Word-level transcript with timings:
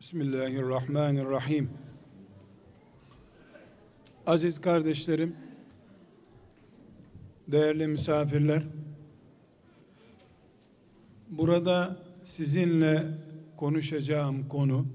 Bismillahirrahmanirrahim. 0.00 1.70
Aziz 4.26 4.60
kardeşlerim, 4.60 5.36
değerli 7.48 7.86
misafirler, 7.86 8.62
burada 11.30 11.96
sizinle 12.24 13.04
konuşacağım 13.56 14.48
konu, 14.48 14.86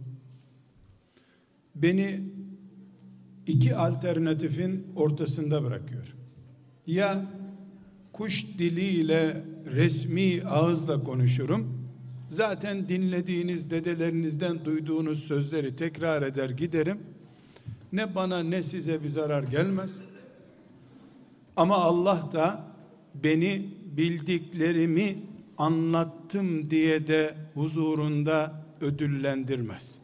beni 1.76 2.22
iki 3.48 3.76
alternatifin 3.76 4.88
ortasında 4.96 5.64
bırakıyor. 5.64 6.16
Ya 6.88 7.26
kuş 8.14 8.60
diliyle 8.60 9.46
resmi 9.66 10.44
ağızla 10.46 11.04
konuşurum, 11.04 11.75
zaten 12.36 12.90
dinlediğiniz 12.90 13.70
dedelerinizden 13.70 14.66
duyduğunuz 14.66 15.24
sözleri 15.24 15.76
tekrar 15.76 16.22
eder 16.22 16.50
giderim. 16.50 17.00
Ne 17.94 18.16
bana 18.16 18.44
ne 18.44 18.64
size 18.64 19.04
bir 19.04 19.10
zarar 19.10 19.44
gelmez. 19.44 20.00
Ama 21.56 21.76
Allah 21.76 22.30
da 22.34 22.64
beni 23.24 23.70
bildiklerimi 23.98 25.18
anlattım 25.58 26.70
diye 26.70 27.08
de 27.08 27.36
huzurunda 27.54 28.66
ödüllendirmez. 28.82 29.98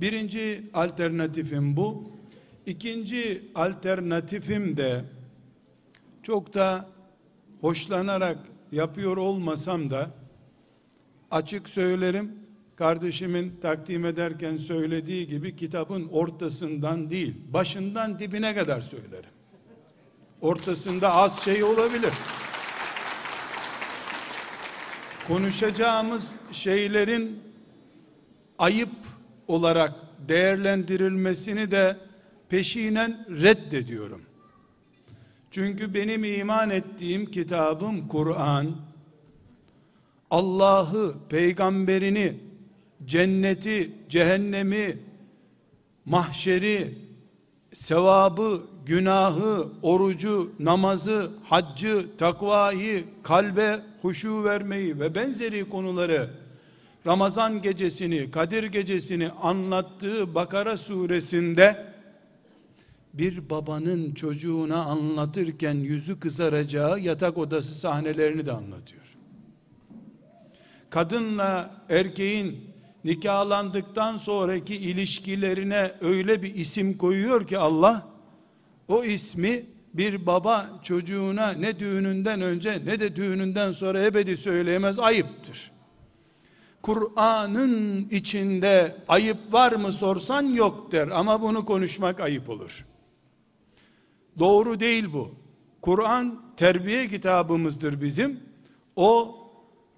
Birinci 0.00 0.70
alternatifim 0.74 1.76
bu. 1.76 2.10
İkinci 2.66 3.42
alternatifim 3.54 4.76
de 4.76 5.04
çok 6.22 6.54
da 6.54 6.88
hoşlanarak 7.60 8.38
yapıyor 8.72 9.16
olmasam 9.16 9.90
da 9.90 10.10
açık 11.34 11.68
söylerim. 11.68 12.32
Kardeşimin 12.76 13.56
takdim 13.62 14.04
ederken 14.04 14.56
söylediği 14.56 15.28
gibi 15.28 15.56
kitabın 15.56 16.08
ortasından 16.08 17.10
değil, 17.10 17.34
başından 17.52 18.18
dibine 18.18 18.54
kadar 18.54 18.80
söylerim. 18.80 19.30
Ortasında 20.40 21.12
az 21.12 21.40
şey 21.40 21.64
olabilir. 21.64 22.12
Konuşacağımız 25.28 26.36
şeylerin 26.52 27.40
ayıp 28.58 28.90
olarak 29.48 29.92
değerlendirilmesini 30.28 31.70
de 31.70 31.96
peşinen 32.48 33.26
reddediyorum. 33.42 34.22
Çünkü 35.50 35.94
benim 35.94 36.24
iman 36.24 36.70
ettiğim 36.70 37.30
kitabım 37.30 38.08
Kur'an, 38.08 38.76
Allah'ı, 40.34 41.14
peygamberini, 41.28 42.34
cenneti, 43.04 43.90
cehennemi, 44.08 44.98
mahşeri, 46.04 46.98
sevabı, 47.72 48.62
günahı, 48.86 49.68
orucu, 49.82 50.52
namazı, 50.58 51.30
haccı, 51.44 52.06
takvayı, 52.18 53.04
kalbe 53.22 53.80
huşu 54.02 54.44
vermeyi 54.44 55.00
ve 55.00 55.14
benzeri 55.14 55.68
konuları 55.68 56.30
Ramazan 57.06 57.62
gecesini, 57.62 58.30
Kadir 58.30 58.64
gecesini 58.64 59.28
anlattığı 59.28 60.34
Bakara 60.34 60.76
suresinde 60.76 61.86
bir 63.12 63.50
babanın 63.50 64.14
çocuğuna 64.14 64.84
anlatırken 64.84 65.74
yüzü 65.74 66.20
kızaracağı 66.20 67.00
yatak 67.00 67.38
odası 67.38 67.74
sahnelerini 67.74 68.46
de 68.46 68.52
anlatıyor. 68.52 69.03
Kadınla 70.94 71.70
erkeğin 71.88 72.70
nikahlandıktan 73.04 74.16
sonraki 74.16 74.76
ilişkilerine 74.76 75.92
öyle 76.00 76.42
bir 76.42 76.54
isim 76.54 76.98
koyuyor 76.98 77.46
ki 77.46 77.58
Allah 77.58 78.06
o 78.88 79.04
ismi 79.04 79.64
bir 79.94 80.26
baba 80.26 80.80
çocuğuna 80.82 81.52
ne 81.52 81.78
düğününden 81.78 82.40
önce 82.40 82.82
ne 82.84 83.00
de 83.00 83.16
düğününden 83.16 83.72
sonra 83.72 84.04
ebedi 84.04 84.36
söyleyemez 84.36 84.98
ayıptır. 84.98 85.70
Kur'an'ın 86.82 88.08
içinde 88.10 88.96
ayıp 89.08 89.38
var 89.52 89.72
mı 89.72 89.92
sorsan 89.92 90.42
yok 90.42 90.92
der 90.92 91.08
ama 91.08 91.42
bunu 91.42 91.64
konuşmak 91.66 92.20
ayıp 92.20 92.50
olur. 92.50 92.84
Doğru 94.38 94.80
değil 94.80 95.12
bu. 95.12 95.34
Kur'an 95.82 96.40
terbiye 96.56 97.08
kitabımızdır 97.08 98.00
bizim. 98.00 98.40
O 98.96 99.40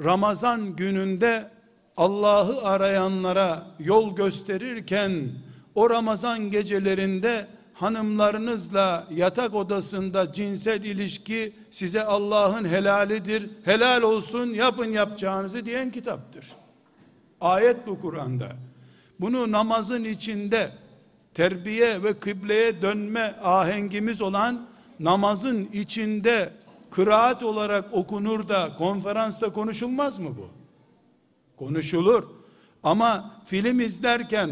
Ramazan 0.04 0.76
gününde 0.76 1.50
Allah'ı 1.96 2.62
arayanlara 2.64 3.66
yol 3.78 4.16
gösterirken 4.16 5.30
o 5.74 5.90
Ramazan 5.90 6.50
gecelerinde 6.50 7.46
hanımlarınızla 7.74 9.06
yatak 9.10 9.54
odasında 9.54 10.32
cinsel 10.32 10.84
ilişki 10.84 11.52
size 11.70 12.04
Allah'ın 12.04 12.64
helalidir. 12.64 13.50
Helal 13.64 14.02
olsun 14.02 14.54
yapın 14.54 14.86
yapacağınızı 14.86 15.66
diyen 15.66 15.90
kitaptır. 15.90 16.46
Ayet 17.40 17.86
bu 17.86 18.00
Kur'an'da. 18.00 18.48
Bunu 19.20 19.52
namazın 19.52 20.04
içinde 20.04 20.70
terbiye 21.34 22.02
ve 22.02 22.18
kıbleye 22.18 22.82
dönme 22.82 23.34
ahengimiz 23.42 24.22
olan 24.22 24.66
namazın 25.00 25.68
içinde 25.72 26.50
kıraat 26.90 27.42
olarak 27.42 27.84
okunur 27.92 28.48
da 28.48 28.70
konferansta 28.78 29.52
konuşulmaz 29.52 30.18
mı 30.18 30.30
bu? 30.38 30.48
Konuşulur. 31.64 32.24
Ama 32.82 33.40
film 33.46 33.80
izlerken 33.80 34.50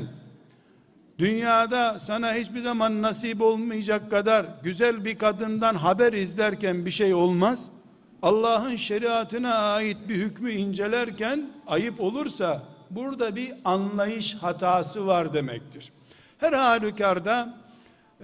dünyada 1.19 1.99
sana 1.99 2.35
hiçbir 2.35 2.61
zaman 2.61 3.03
nasip 3.03 3.41
olmayacak 3.41 4.11
kadar 4.11 4.47
güzel 4.63 5.05
bir 5.05 5.19
kadından 5.19 5.75
haber 5.75 6.13
izlerken 6.13 6.87
bir 6.87 6.91
şey 6.91 7.15
olmaz. 7.15 7.71
Allah'ın 8.23 8.77
şeriatına 8.77 9.55
ait 9.55 9.97
bir 10.09 10.17
hükmü 10.17 10.53
incelerken 10.53 11.51
ayıp 11.67 12.01
olursa 12.01 12.63
burada 12.91 13.37
bir 13.37 13.53
anlayış 13.65 14.35
hatası 14.35 15.07
var 15.07 15.35
demektir. 15.35 15.93
Her 16.39 16.53
halükarda 16.53 17.55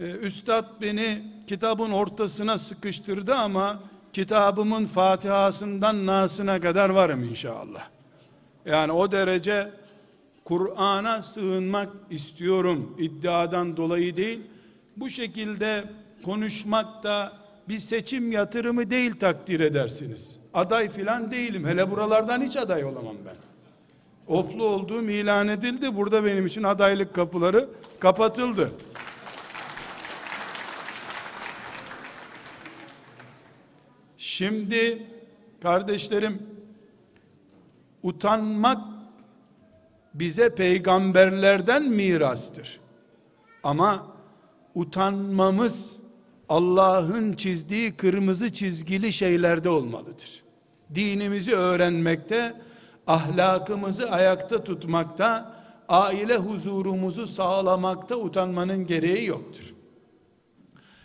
e, 0.00 0.10
üstad 0.10 0.64
beni 0.80 1.22
kitabın 1.46 1.90
ortasına 1.90 2.58
sıkıştırdı 2.58 3.34
ama 3.34 3.80
kitabımın 4.12 4.86
Fatiha'sından 4.86 6.06
Nas'ına 6.06 6.60
kadar 6.60 6.90
varım 6.90 7.24
inşallah. 7.24 7.88
Yani 8.66 8.92
o 8.92 9.10
derece 9.10 9.70
Kur'an'a 10.44 11.22
sığınmak 11.22 11.88
istiyorum 12.10 12.96
iddiadan 12.98 13.76
dolayı 13.76 14.16
değil. 14.16 14.40
Bu 14.96 15.10
şekilde 15.10 15.84
konuşmak 16.24 17.02
da 17.02 17.32
bir 17.68 17.78
seçim 17.78 18.32
yatırımı 18.32 18.90
değil 18.90 19.12
takdir 19.20 19.60
edersiniz. 19.60 20.36
Aday 20.54 20.88
filan 20.88 21.30
değilim. 21.30 21.66
Hele 21.66 21.90
buralardan 21.90 22.42
hiç 22.42 22.56
aday 22.56 22.84
olamam 22.84 23.16
ben. 23.26 23.36
Oflu 24.34 24.64
olduğum 24.64 25.10
ilan 25.10 25.48
edildi. 25.48 25.96
Burada 25.96 26.24
benim 26.24 26.46
için 26.46 26.62
adaylık 26.62 27.14
kapıları 27.14 27.68
kapatıldı. 28.00 28.70
Şimdi 34.40 35.06
kardeşlerim 35.62 36.42
utanmak 38.02 38.78
bize 40.14 40.54
peygamberlerden 40.54 41.82
mirastır. 41.82 42.80
Ama 43.62 44.06
utanmamız 44.74 45.92
Allah'ın 46.48 47.32
çizdiği 47.32 47.92
kırmızı 47.92 48.52
çizgili 48.52 49.12
şeylerde 49.12 49.68
olmalıdır. 49.68 50.42
Dinimizi 50.94 51.56
öğrenmekte, 51.56 52.60
ahlakımızı 53.06 54.10
ayakta 54.10 54.64
tutmakta, 54.64 55.56
aile 55.88 56.36
huzurumuzu 56.36 57.26
sağlamakta 57.26 58.16
utanmanın 58.16 58.86
gereği 58.86 59.26
yoktur. 59.26 59.74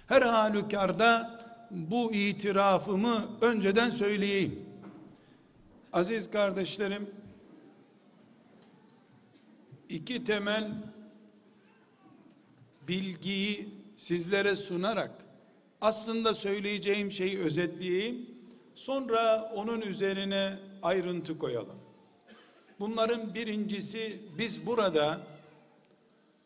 Her 0.08 0.22
halükarda 0.22 1.35
bu 1.76 2.14
itirafımı 2.14 3.28
önceden 3.42 3.90
söyleyeyim. 3.90 4.60
Aziz 5.94 6.32
kardeşlerim, 6.32 7.10
iki 9.90 10.26
temel 10.26 10.72
bilgiyi 12.88 13.70
sizlere 13.96 14.56
sunarak 14.56 15.12
aslında 15.82 16.34
söyleyeceğim 16.34 17.12
şeyi 17.12 17.40
özetleyeyim. 17.40 18.30
Sonra 18.76 19.52
onun 19.56 19.82
üzerine 19.82 20.60
ayrıntı 20.82 21.38
koyalım. 21.38 21.80
Bunların 22.80 23.34
birincisi 23.34 24.20
biz 24.38 24.66
burada 24.66 25.22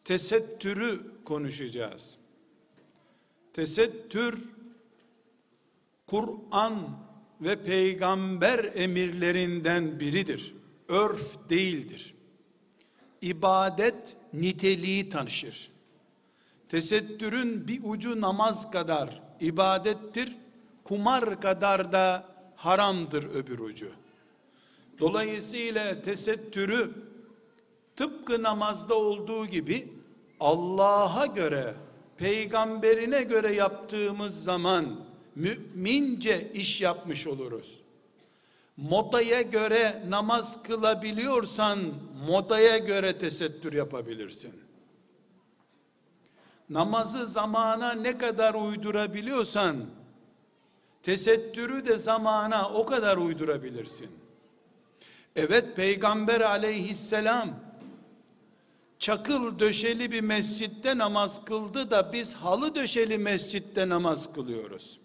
tesettürü 0.04 1.02
konuşacağız. 1.26 2.18
Tesettür 3.54 4.50
Kur'an 6.10 6.76
ve 7.42 7.64
peygamber 7.64 8.72
emirlerinden 8.76 10.00
biridir. 10.00 10.54
Örf 10.88 11.50
değildir. 11.50 12.16
ibadet 13.22 14.18
niteliği 14.34 15.10
tanışır. 15.10 15.72
Tesettürün 16.70 17.68
bir 17.68 17.80
ucu 17.84 18.22
namaz 18.22 18.72
kadar 18.72 19.22
ibadettir, 19.40 20.36
kumar 20.84 21.42
kadar 21.42 21.92
da 21.92 22.26
haramdır 22.56 23.24
öbür 23.24 23.60
ucu. 23.60 23.92
Dolayısıyla 25.00 26.02
tesettürü 26.02 26.92
tıpkı 27.96 28.44
namazda 28.44 28.96
olduğu 28.96 29.46
gibi 29.46 29.94
Allah'a 30.40 31.26
göre, 31.26 31.74
peygamberine 32.18 33.24
göre 33.24 33.54
yaptığımız 33.54 34.44
zaman 34.44 35.09
mümince 35.40 36.52
iş 36.54 36.82
yapmış 36.82 37.28
oluruz. 37.28 37.80
Modaya 38.78 39.42
göre 39.42 40.04
namaz 40.10 40.64
kılabiliyorsan 40.64 41.80
modaya 42.28 42.78
göre 42.78 43.18
tesettür 43.18 43.74
yapabilirsin. 43.74 44.54
Namazı 46.70 47.28
zamana 47.28 47.92
ne 47.92 48.18
kadar 48.18 48.54
uydurabiliyorsan 48.54 49.86
tesettürü 51.04 51.86
de 51.86 51.98
zamana 51.98 52.70
o 52.70 52.86
kadar 52.86 53.18
uydurabilirsin. 53.18 54.10
Evet 55.36 55.76
peygamber 55.76 56.42
aleyhisselam 56.42 57.50
çakıl 59.00 59.60
döşeli 59.60 60.12
bir 60.12 60.22
mescitte 60.22 60.98
namaz 60.98 61.46
kıldı 61.46 61.92
da 61.92 62.14
biz 62.14 62.36
halı 62.36 62.76
döşeli 62.76 63.18
mescitte 63.18 63.90
namaz 63.90 64.34
kılıyoruz. 64.34 65.00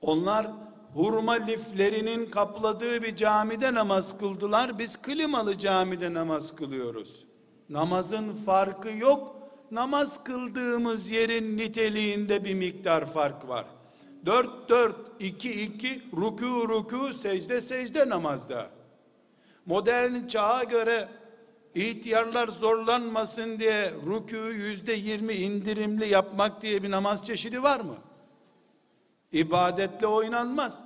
Onlar 0.00 0.46
hurma 0.94 1.32
liflerinin 1.32 2.26
kapladığı 2.26 3.02
bir 3.02 3.16
camide 3.16 3.74
namaz 3.74 4.18
kıldılar. 4.18 4.78
Biz 4.78 4.96
klimalı 4.96 5.58
camide 5.58 6.14
namaz 6.14 6.56
kılıyoruz. 6.56 7.24
Namazın 7.68 8.34
farkı 8.34 8.90
yok. 8.90 9.36
Namaz 9.70 10.24
kıldığımız 10.24 11.10
yerin 11.10 11.56
niteliğinde 11.56 12.44
bir 12.44 12.54
miktar 12.54 13.12
fark 13.12 13.48
var. 13.48 13.66
4 14.26 14.68
4 14.68 14.96
2 15.20 15.62
2 15.62 16.02
ruku 16.16 16.68
ruku 16.68 17.14
secde 17.14 17.60
secde 17.60 18.08
namazda. 18.08 18.70
Modern 19.66 20.26
çağa 20.26 20.64
göre 20.64 21.08
ihtiyarlar 21.74 22.48
zorlanmasın 22.48 23.58
diye 23.60 23.92
rükû 24.06 24.52
yüzde 24.52 24.92
yirmi 24.92 25.34
indirimli 25.34 26.08
yapmak 26.08 26.62
diye 26.62 26.82
bir 26.82 26.90
namaz 26.90 27.24
çeşidi 27.24 27.62
var 27.62 27.80
mı? 27.80 27.96
İbadetle 29.38 30.06
oynanmaz. 30.06 30.78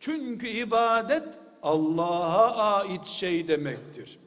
Çünkü 0.00 0.48
ibadet 0.48 1.28
Allah'a 1.62 2.56
ait 2.56 3.04
şey 3.04 3.48
demektir. 3.48 4.18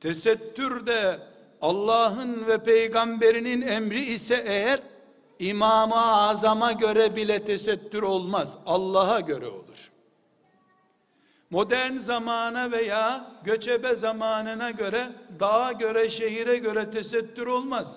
Tesettür 0.00 0.86
de 0.86 1.18
Allah'ın 1.62 2.46
ve 2.46 2.58
peygamberinin 2.58 3.62
emri 3.62 4.04
ise 4.04 4.44
eğer 4.46 4.80
İmam-ı 5.38 5.96
Azam'a 5.96 6.72
göre 6.72 7.16
bile 7.16 7.44
tesettür 7.44 8.02
olmaz. 8.02 8.58
Allah'a 8.66 9.20
göre 9.20 9.46
olur 9.46 9.90
modern 11.50 11.98
zamana 11.98 12.70
veya 12.70 13.26
göçebe 13.44 13.94
zamanına 13.94 14.70
göre, 14.70 15.08
dağa 15.40 15.72
göre, 15.72 16.10
şehire 16.10 16.56
göre 16.56 16.90
tesettür 16.90 17.46
olmaz. 17.46 17.96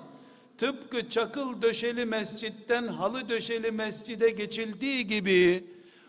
Tıpkı 0.59 1.09
çakıl 1.09 1.61
döşeli 1.61 2.05
mescitten 2.05 2.87
halı 2.87 3.29
döşeli 3.29 3.71
mescide 3.71 4.29
geçildiği 4.29 5.07
gibi, 5.07 5.63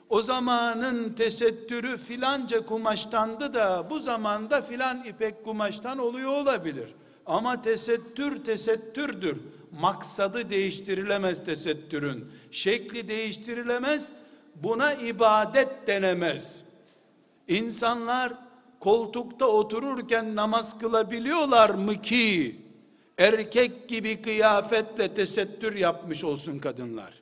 o 0.08 0.22
zamanın 0.22 1.12
tesettürü 1.12 1.98
filanca 1.98 2.66
kumaştandı 2.66 3.54
da 3.54 3.86
bu 3.90 4.00
zamanda 4.00 4.62
filan 4.62 5.04
ipek 5.04 5.44
kumaştan 5.44 5.98
oluyor 5.98 6.30
olabilir. 6.30 6.94
Ama 7.26 7.62
tesettür 7.62 8.44
tesettürdür. 8.44 9.38
Maksadı 9.80 10.50
değiştirilemez 10.50 11.44
tesettürün. 11.44 12.24
Şekli 12.50 13.08
değiştirilemez. 13.08 14.08
Buna 14.54 14.92
ibadet 14.92 15.86
denemez.'' 15.86 16.70
İnsanlar 17.50 18.32
koltukta 18.80 19.46
otururken 19.46 20.36
namaz 20.36 20.78
kılabiliyorlar 20.78 21.70
mı 21.70 22.02
ki 22.02 22.56
erkek 23.20 23.88
gibi 23.88 24.22
kıyafetle 24.22 25.14
tesettür 25.14 25.76
yapmış 25.76 26.24
olsun 26.24 26.58
kadınlar? 26.58 27.20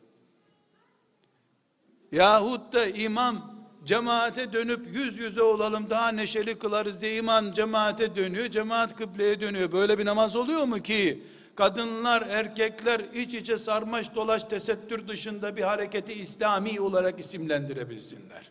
Yahut 2.13 2.73
da 2.73 2.87
imam 2.87 3.55
cemaate 3.85 4.53
dönüp 4.53 4.95
yüz 4.95 5.19
yüze 5.19 5.43
olalım 5.43 5.91
daha 5.91 6.09
neşeli 6.09 6.59
kılarız 6.59 7.03
diye 7.03 7.17
imam 7.17 7.53
cemaate 7.53 8.17
dönüyor, 8.17 8.49
cemaat 8.49 8.97
kıbleye 8.97 9.41
dönüyor. 9.41 9.73
Böyle 9.73 9.99
bir 9.99 10.07
namaz 10.07 10.37
oluyor 10.37 10.65
mu 10.65 10.83
ki? 10.83 11.23
Kadınlar, 11.55 12.23
erkekler 12.29 13.01
iç 13.15 13.35
içe 13.35 13.59
sarmaş 13.59 14.15
dolaş 14.15 14.45
tesettür 14.45 15.09
dışında 15.09 15.57
bir 15.57 15.63
hareketi 15.63 16.13
İslami 16.13 16.81
olarak 16.81 17.21
isimlendirebilsinler. 17.21 18.51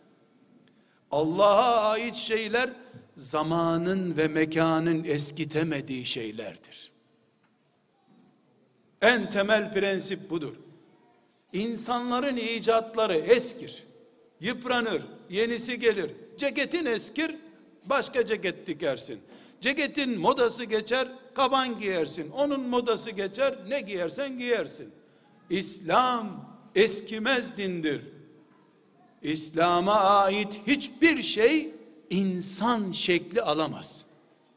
Allah'a 1.10 1.90
ait 1.90 2.14
şeyler 2.14 2.70
zamanın 3.16 4.16
ve 4.16 4.28
mekanın 4.28 5.04
eskitemediği 5.04 6.06
şeylerdir. 6.06 6.97
En 9.02 9.30
temel 9.30 9.72
prensip 9.74 10.30
budur. 10.30 10.54
İnsanların 11.52 12.36
icatları 12.36 13.16
eskir, 13.16 13.84
yıpranır, 14.40 15.02
yenisi 15.30 15.80
gelir. 15.80 16.10
Ceketin 16.36 16.86
eskir, 16.86 17.36
başka 17.84 18.26
ceket 18.26 18.66
dikersin. 18.66 19.20
Ceketin 19.60 20.18
modası 20.18 20.64
geçer, 20.64 21.08
kaban 21.34 21.78
giyersin. 21.78 22.30
Onun 22.30 22.60
modası 22.60 23.10
geçer, 23.10 23.54
ne 23.68 23.80
giyersen 23.80 24.38
giyersin. 24.38 24.90
İslam 25.50 26.48
eskimez 26.74 27.56
dindir. 27.56 28.02
İslam'a 29.22 29.94
ait 29.94 30.60
hiçbir 30.66 31.22
şey 31.22 31.74
insan 32.10 32.92
şekli 32.92 33.42
alamaz. 33.42 34.04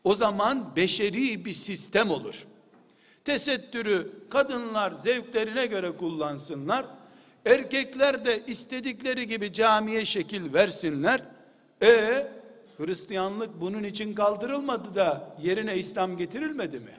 O 0.03 0.15
zaman 0.15 0.75
beşeri 0.75 1.45
bir 1.45 1.53
sistem 1.53 2.11
olur. 2.11 2.45
Tesettürü 3.25 4.11
kadınlar 4.29 4.93
zevklerine 5.01 5.65
göre 5.65 5.91
kullansınlar. 5.97 6.85
Erkekler 7.45 8.25
de 8.25 8.45
istedikleri 8.45 9.27
gibi 9.27 9.53
camiye 9.53 10.05
şekil 10.05 10.53
versinler. 10.53 11.21
E 11.81 12.27
Hristiyanlık 12.77 13.61
bunun 13.61 13.83
için 13.83 14.13
kaldırılmadı 14.13 14.95
da 14.95 15.35
yerine 15.41 15.77
İslam 15.77 16.17
getirilmedi 16.17 16.79
mi? 16.79 16.95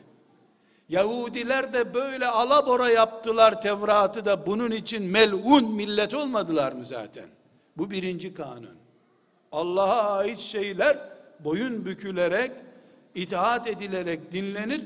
Yahudiler 0.89 1.73
de 1.73 1.95
böyle 1.95 2.27
alabora 2.27 2.91
yaptılar 2.91 3.63
Tevrat'ı 3.63 4.25
da 4.25 4.47
bunun 4.47 4.71
için 4.71 5.03
melun 5.03 5.75
millet 5.75 6.15
olmadılar 6.15 6.73
mı 6.73 6.85
zaten? 6.85 7.25
Bu 7.77 7.91
birinci 7.91 8.35
kanun. 8.35 8.77
Allah'a 9.53 10.17
ait 10.17 10.39
şeyler 10.39 10.99
boyun 11.41 11.85
bükülerek, 11.85 12.51
itaat 13.15 13.69
edilerek 13.69 14.33
dinlenir. 14.33 14.83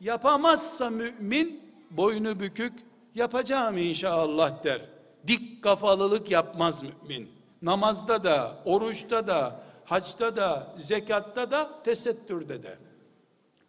Yapamazsa 0.00 0.90
mümin 0.90 1.60
boynu 1.90 2.40
bükük 2.40 2.72
yapacağım 3.14 3.78
inşallah 3.78 4.64
der. 4.64 4.82
Dik 5.26 5.62
kafalılık 5.62 6.30
yapmaz 6.30 6.82
mümin. 6.82 7.30
Namazda 7.62 8.24
da, 8.24 8.62
oruçta 8.64 9.26
da, 9.26 9.60
haçta 9.84 10.36
da, 10.36 10.76
zekatta 10.78 11.50
da, 11.50 11.82
tesettürde 11.82 12.62
de. 12.62 12.78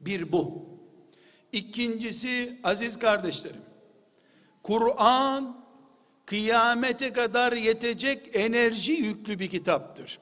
Bir 0.02 0.32
bu. 0.32 0.66
İkincisi 1.52 2.60
aziz 2.64 3.00
kardeşlerim. 3.00 3.62
Kur'an 4.64 5.66
kıyamete 6.26 7.14
kadar 7.14 7.54
yetecek 7.54 8.36
enerji 8.36 8.92
yüklü 8.92 9.40
bir 9.40 9.50
kitaptır. 9.50 10.20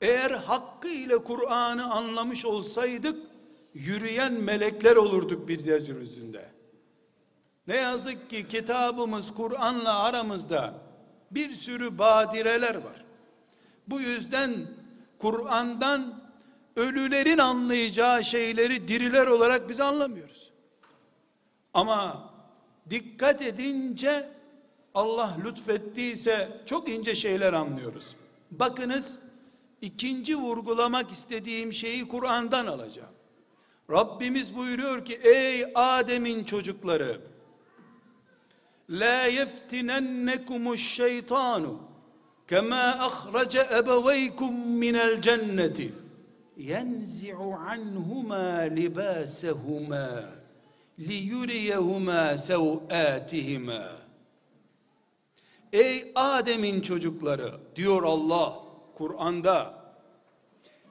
Eğer 0.00 0.30
hakkı 0.30 0.88
ile 0.88 1.18
Kur'an'ı 1.18 1.90
anlamış 1.92 2.44
olsaydık, 2.44 3.16
yürüyen 3.74 4.32
melekler 4.32 4.96
olurduk 4.96 5.48
bir 5.48 5.64
yeryüzünde. 5.64 6.50
Ne 7.66 7.76
yazık 7.76 8.30
ki 8.30 8.48
kitabımız 8.48 9.34
Kur'an'la 9.34 9.98
aramızda 9.98 10.74
bir 11.30 11.50
sürü 11.50 11.98
badireler 11.98 12.74
var. 12.74 13.04
Bu 13.88 14.00
yüzden 14.00 14.66
Kur'an'dan 15.18 16.22
ölülerin 16.76 17.38
anlayacağı 17.38 18.24
şeyleri 18.24 18.88
diriler 18.88 19.26
olarak 19.26 19.68
biz 19.68 19.80
anlamıyoruz. 19.80 20.50
Ama 21.74 22.30
dikkat 22.90 23.42
edince 23.42 24.28
Allah 24.94 25.38
lütfettiyse 25.44 26.48
çok 26.66 26.88
ince 26.88 27.14
şeyler 27.14 27.52
anlıyoruz. 27.52 28.16
Bakınız 28.50 29.18
ikinci 29.82 30.36
vurgulamak 30.36 31.10
istediğim 31.10 31.72
şeyi 31.72 32.08
Kur'an'dan 32.08 32.66
alacağım. 32.66 33.19
Rabbimiz 33.90 34.56
buyuruyor 34.56 35.04
ki 35.04 35.14
ey 35.22 35.72
Adem'in 35.74 36.44
çocukları 36.44 37.20
la 38.90 39.22
yeftinennekumuş 39.22 40.88
şeytanu 40.88 41.78
kema 42.48 42.76
ahraca 42.76 43.78
ebeveykum 43.78 44.54
minel 44.54 45.22
cenneti 45.22 45.92
yenzi'u 46.56 47.52
anhuma 47.52 48.58
libasahuma 48.58 50.24
liyuriyehuma 50.98 52.38
sev'atihima 52.38 54.00
Ey 55.72 56.12
Adem'in 56.14 56.80
çocukları 56.80 57.52
diyor 57.76 58.02
Allah 58.02 58.56
Kur'an'da 58.94 59.74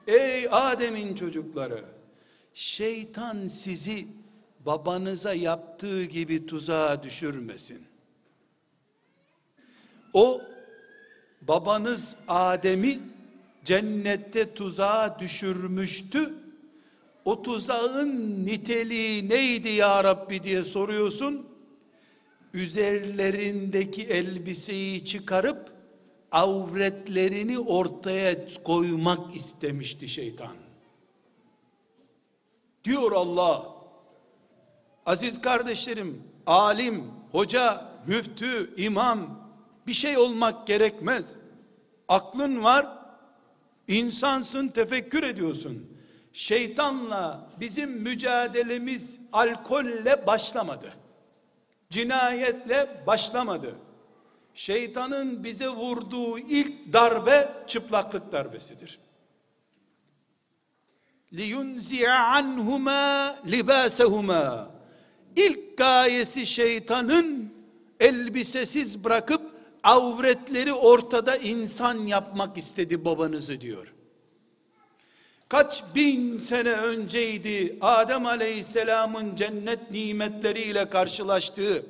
Ey 0.06 0.48
Adem'in 0.50 1.14
çocukları 1.14 1.84
şeytan 2.60 3.48
sizi 3.48 4.06
babanıza 4.66 5.34
yaptığı 5.34 6.04
gibi 6.04 6.46
tuzağa 6.46 7.02
düşürmesin. 7.02 7.82
O 10.12 10.40
babanız 11.42 12.16
Adem'i 12.28 12.98
cennette 13.64 14.54
tuzağa 14.54 15.16
düşürmüştü. 15.20 16.34
O 17.24 17.42
tuzağın 17.42 18.46
niteliği 18.46 19.28
neydi 19.28 19.68
ya 19.68 20.04
Rabbi 20.04 20.42
diye 20.42 20.64
soruyorsun. 20.64 21.46
Üzerlerindeki 22.54 24.02
elbiseyi 24.02 25.04
çıkarıp 25.04 25.72
avretlerini 26.32 27.58
ortaya 27.58 28.46
koymak 28.64 29.36
istemişti 29.36 30.08
şeytan. 30.08 30.59
Diyor 32.84 33.12
Allah. 33.12 33.66
Aziz 35.06 35.40
kardeşlerim, 35.40 36.22
alim, 36.46 37.04
hoca, 37.32 37.84
müftü, 38.06 38.74
imam 38.76 39.40
bir 39.86 39.92
şey 39.92 40.18
olmak 40.18 40.66
gerekmez. 40.66 41.34
Aklın 42.08 42.64
var, 42.64 42.86
insansın, 43.88 44.68
tefekkür 44.68 45.22
ediyorsun. 45.22 45.96
Şeytanla 46.32 47.50
bizim 47.60 47.90
mücadelemiz 47.90 49.10
alkolle 49.32 50.26
başlamadı. 50.26 50.92
Cinayetle 51.90 53.02
başlamadı. 53.06 53.74
Şeytanın 54.54 55.44
bize 55.44 55.68
vurduğu 55.68 56.38
ilk 56.38 56.92
darbe 56.92 57.48
çıplaklık 57.66 58.32
darbesidir. 58.32 58.98
لِيُنْزِعَ 61.39 62.09
عَنْهُمَا 62.33 63.35
لِبَاسَهُمَا 63.45 64.67
İlk 65.35 65.77
gayesi 65.77 66.45
şeytanın 66.45 67.53
elbisesiz 67.99 69.03
bırakıp 69.03 69.41
avretleri 69.83 70.73
ortada 70.73 71.37
insan 71.37 72.07
yapmak 72.07 72.57
istedi 72.57 73.05
babanızı 73.05 73.61
diyor. 73.61 73.93
Kaç 75.49 75.83
bin 75.95 76.37
sene 76.37 76.71
önceydi 76.71 77.77
Adem 77.81 78.25
Aleyhisselam'ın 78.25 79.35
cennet 79.35 79.91
nimetleriyle 79.91 80.89
karşılaştığı 80.89 81.85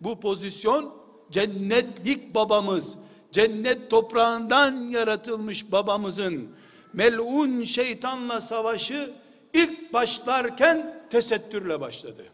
bu 0.00 0.20
pozisyon 0.20 0.94
cennetlik 1.30 2.34
babamız, 2.34 2.94
cennet 3.32 3.90
toprağından 3.90 4.90
yaratılmış 4.90 5.72
babamızın 5.72 6.48
melun 6.93 7.63
şeytanla 7.63 8.41
savaşı 8.41 9.11
ilk 9.53 9.93
başlarken 9.93 10.93
tesettürle 11.09 11.79
başladı. 11.79 12.25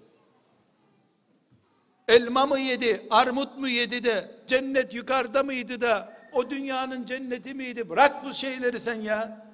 Elma 2.07 2.45
mı 2.45 2.59
yedi, 2.59 3.07
armut 3.09 3.57
mu 3.57 3.67
yedi 3.67 4.03
de 4.03 4.31
cennet 4.47 4.93
yukarıda 4.93 5.43
mıydı 5.43 5.81
da 5.81 6.13
o 6.33 6.49
dünyanın 6.49 7.05
cenneti 7.05 7.53
miydi? 7.53 7.89
Bırak 7.89 8.25
bu 8.25 8.33
şeyleri 8.33 8.79
sen 8.79 9.01
ya. 9.01 9.47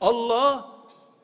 Allah 0.00 0.68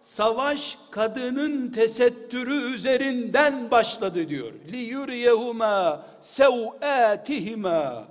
savaş 0.01 0.79
kadının 0.91 1.69
tesettürü 1.69 2.75
üzerinden 2.75 3.71
başladı 3.71 4.29
diyor. 4.29 4.53
Li 4.73 4.77
yuriyehuma 4.77 6.07
sev'atihima. 6.21 8.05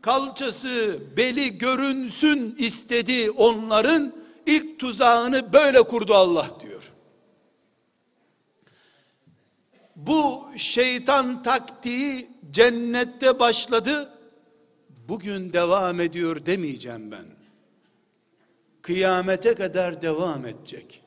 Kalçası, 0.00 0.98
beli 1.16 1.58
görünsün 1.58 2.56
istedi 2.58 3.30
onların 3.30 4.21
ilk 4.46 4.80
tuzağını 4.80 5.52
böyle 5.52 5.82
kurdu 5.82 6.14
Allah 6.14 6.48
diyor. 6.60 6.92
Bu 9.96 10.46
şeytan 10.56 11.42
taktiği 11.42 12.30
cennette 12.50 13.38
başladı. 13.38 14.18
Bugün 15.08 15.52
devam 15.52 16.00
ediyor 16.00 16.46
demeyeceğim 16.46 17.10
ben. 17.10 17.24
Kıyamete 18.82 19.54
kadar 19.54 20.02
devam 20.02 20.46
edecek. 20.46 21.02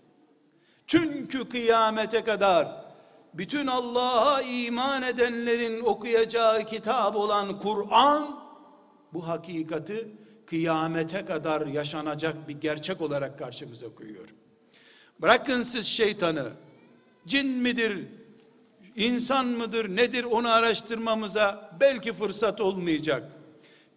Çünkü 0.88 1.50
kıyamete 1.50 2.24
kadar 2.24 2.86
bütün 3.34 3.68
Allah'a 3.68 4.42
iman 4.42 5.04
edenlerin 5.04 5.82
okuyacağı 5.82 6.66
kitap 6.66 7.16
olan 7.16 7.60
Kur'an 7.60 8.40
bu 9.14 9.28
hakikati 9.28 10.08
kıyamete 10.46 11.26
kadar 11.26 11.68
yaşanacak 11.68 12.48
bir 12.48 12.54
gerçek 12.54 13.02
olarak 13.02 13.40
karşımıza 13.40 13.96
koyuyor. 13.96 14.28
Bırakın 15.20 15.62
siz 15.62 15.86
şeytanı, 15.86 16.50
cin 17.28 17.48
midir, 17.48 18.08
insan 18.96 19.46
mıdır, 19.46 19.96
nedir 19.96 20.24
onu 20.24 20.50
araştırmamıza 20.50 21.72
belki 21.80 22.14
fırsat 22.14 22.62
olmayacak. 22.62 23.24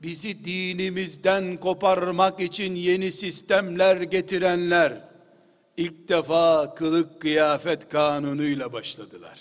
Bizi 0.02 0.44
dinimizden 0.44 1.56
koparmak 1.56 2.40
için 2.40 2.74
yeni 2.74 3.12
sistemler 3.12 3.96
getirenler, 3.96 5.00
ilk 5.76 6.08
defa 6.08 6.74
kılık 6.74 7.20
kıyafet 7.20 7.88
kanunuyla 7.88 8.72
başladılar. 8.72 9.38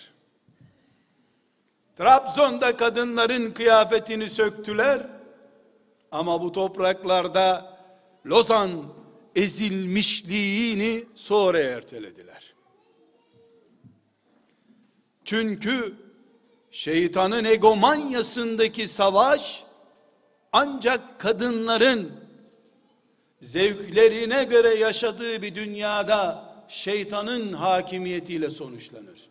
Trabzon'da 1.98 2.78
kadınların 2.78 3.52
kıyafetini 3.52 4.30
söktüler, 4.30 5.17
ama 6.18 6.42
bu 6.42 6.52
topraklarda 6.52 7.78
Lozan 8.26 8.84
ezilmişliğini 9.36 11.06
sonra 11.16 11.60
ertelediler. 11.60 12.54
Çünkü 15.26 15.96
şeytanın 16.72 17.44
egomanyasındaki 17.44 18.88
savaş 18.88 19.64
ancak 20.52 21.20
kadınların 21.20 22.12
zevklerine 23.42 24.44
göre 24.44 24.76
yaşadığı 24.76 25.42
bir 25.42 25.56
dünyada 25.56 26.48
şeytanın 26.68 27.54
hakimiyetiyle 27.54 28.50
sonuçlanır. 28.50 29.30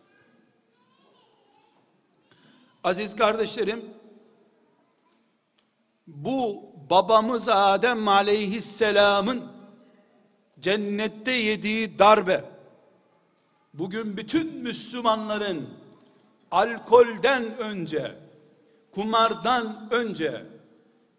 Aziz 2.83 3.15
kardeşlerim, 3.15 3.85
bu 6.07 6.66
babamız 6.89 7.47
Adem 7.49 8.07
aleyhisselamın 8.07 9.43
cennette 10.59 11.31
yediği 11.31 11.99
darbe 11.99 12.43
bugün 13.73 14.17
bütün 14.17 14.53
Müslümanların 14.53 15.69
alkolden 16.51 17.57
önce 17.57 18.15
kumardan 18.91 19.87
önce 19.91 20.45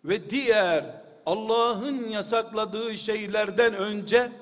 ve 0.04 0.30
diğer 0.30 0.84
Allah'ın 1.26 2.08
yasakladığı 2.08 2.98
şeylerden 2.98 3.74
önce 3.74 4.32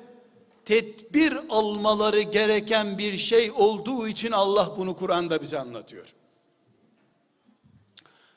tedbir 0.64 1.38
almaları 1.48 2.20
gereken 2.20 2.98
bir 2.98 3.16
şey 3.16 3.50
olduğu 3.50 4.08
için 4.08 4.32
Allah 4.32 4.74
bunu 4.78 4.96
Kur'an'da 4.96 5.42
bize 5.42 5.58
anlatıyor. 5.58 6.06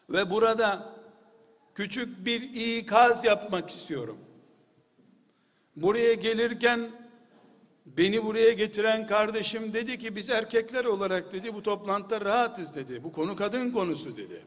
Ve 0.10 0.32
burada 0.32 0.99
küçük 1.80 2.26
bir 2.26 2.42
ikaz 2.42 3.26
yapmak 3.26 3.70
istiyorum. 3.70 4.18
Buraya 5.76 6.14
gelirken 6.14 6.92
beni 7.86 8.26
buraya 8.26 8.52
getiren 8.52 9.08
kardeşim 9.08 9.74
dedi 9.74 10.00
ki 10.00 10.16
biz 10.16 10.30
erkekler 10.30 10.86
olarak 10.86 11.34
dedi 11.34 11.54
bu 11.54 11.64
toplantıda 11.64 12.22
rahatız 12.22 12.76
dedi. 12.76 13.04
Bu 13.04 13.12
konu 13.12 13.36
kadın 13.36 13.72
konusu 13.72 14.18
dedi. 14.18 14.42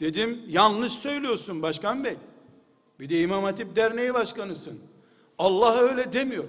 Dedim 0.00 0.42
yanlış 0.48 0.92
söylüyorsun 0.92 1.62
başkan 1.62 2.04
bey. 2.04 2.16
Bir 3.00 3.08
de 3.08 3.20
İmam 3.20 3.44
Hatip 3.44 3.76
Derneği 3.76 4.14
başkanısın. 4.14 4.80
Allah 5.38 5.78
öyle 5.78 6.12
demiyor. 6.12 6.48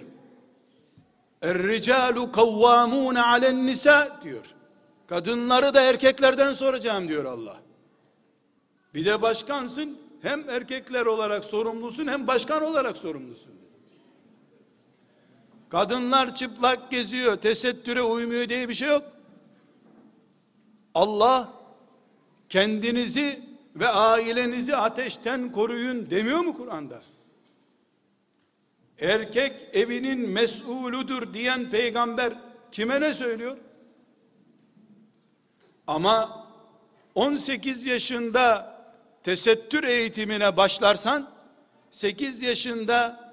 Er-ricalu 1.41 2.31
kavvamun 2.31 3.15
alen 3.15 3.67
nisa 3.67 4.19
diyor. 4.23 4.45
Kadınları 5.07 5.73
da 5.73 5.81
erkeklerden 5.81 6.53
soracağım 6.53 7.07
diyor 7.07 7.25
Allah. 7.25 7.68
Bir 8.93 9.05
de 9.05 9.21
başkansın, 9.21 9.97
hem 10.21 10.49
erkekler 10.49 11.05
olarak 11.05 11.45
sorumlusun 11.45 12.07
hem 12.07 12.27
başkan 12.27 12.63
olarak 12.63 12.97
sorumlusun. 12.97 13.51
Kadınlar 15.69 16.35
çıplak 16.35 16.91
geziyor, 16.91 17.37
tesettüre 17.37 18.01
uymuyor 18.01 18.49
diye 18.49 18.69
bir 18.69 18.73
şey 18.73 18.87
yok. 18.87 19.03
Allah 20.95 21.53
kendinizi 22.49 23.41
ve 23.75 23.87
ailenizi 23.87 24.75
ateşten 24.75 25.51
koruyun 25.51 26.09
demiyor 26.09 26.39
mu 26.39 26.57
Kur'an'da? 26.57 27.01
erkek 29.01 29.53
evinin 29.73 30.29
mes'uludur 30.29 31.33
diyen 31.33 31.69
peygamber 31.69 32.33
kime 32.71 33.01
ne 33.01 33.13
söylüyor? 33.13 33.57
Ama 35.87 36.47
18 37.15 37.85
yaşında 37.85 38.68
tesettür 39.29 39.83
eğitimine 39.83 40.57
başlarsan 40.57 41.29
8 41.91 42.41
yaşında 42.41 43.29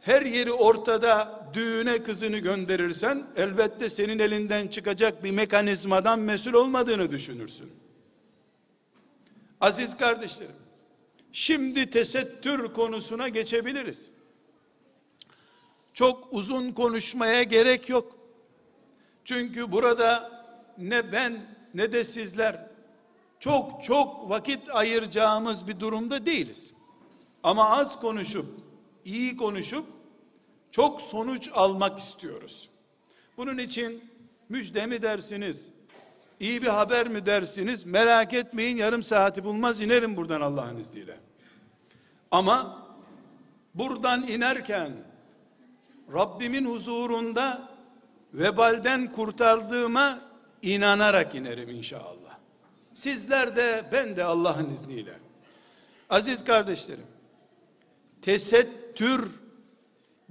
her 0.00 0.22
yeri 0.22 0.52
ortada 0.52 1.42
düğüne 1.54 2.02
kızını 2.02 2.38
gönderirsen 2.38 3.26
elbette 3.36 3.90
senin 3.90 4.18
elinden 4.18 4.68
çıkacak 4.68 5.24
bir 5.24 5.30
mekanizmadan 5.30 6.18
mesul 6.18 6.52
olmadığını 6.52 7.12
düşünürsün. 7.12 7.72
Aziz 9.60 9.96
kardeşlerim, 9.96 10.54
şimdi 11.32 11.90
tesettür 11.90 12.72
konusuna 12.72 13.28
geçebiliriz. 13.28 14.06
Çok 15.94 16.28
uzun 16.32 16.72
konuşmaya 16.72 17.42
gerek 17.42 17.88
yok. 17.88 18.18
Çünkü 19.24 19.72
burada 19.72 20.30
ne 20.78 21.12
ben 21.12 21.56
ne 21.74 21.92
de 21.92 22.04
sizler 22.04 22.69
çok 23.40 23.84
çok 23.84 24.30
vakit 24.30 24.70
ayıracağımız 24.70 25.68
bir 25.68 25.80
durumda 25.80 26.26
değiliz. 26.26 26.72
Ama 27.42 27.70
az 27.70 28.00
konuşup, 28.00 28.46
iyi 29.04 29.36
konuşup 29.36 29.84
çok 30.70 31.00
sonuç 31.00 31.50
almak 31.54 31.98
istiyoruz. 31.98 32.70
Bunun 33.36 33.58
için 33.58 34.04
müjde 34.48 34.86
mi 34.86 35.02
dersiniz? 35.02 35.68
İyi 36.40 36.62
bir 36.62 36.66
haber 36.66 37.08
mi 37.08 37.26
dersiniz? 37.26 37.84
Merak 37.84 38.34
etmeyin 38.34 38.76
yarım 38.76 39.02
saati 39.02 39.44
bulmaz 39.44 39.80
inerim 39.80 40.16
buradan 40.16 40.40
Allah'ın 40.40 40.78
izniyle. 40.78 41.16
Ama 42.30 42.86
buradan 43.74 44.22
inerken 44.28 44.92
Rabbimin 46.12 46.64
huzurunda 46.64 47.68
vebalden 48.34 49.12
kurtardığıma 49.12 50.20
inanarak 50.62 51.34
inerim 51.34 51.68
inşallah. 51.68 52.29
Sizler 53.00 53.56
de 53.56 53.84
ben 53.92 54.16
de 54.16 54.24
Allah'ın 54.24 54.70
izniyle. 54.70 55.18
Aziz 56.10 56.44
kardeşlerim, 56.44 57.06
tesettür 58.22 59.30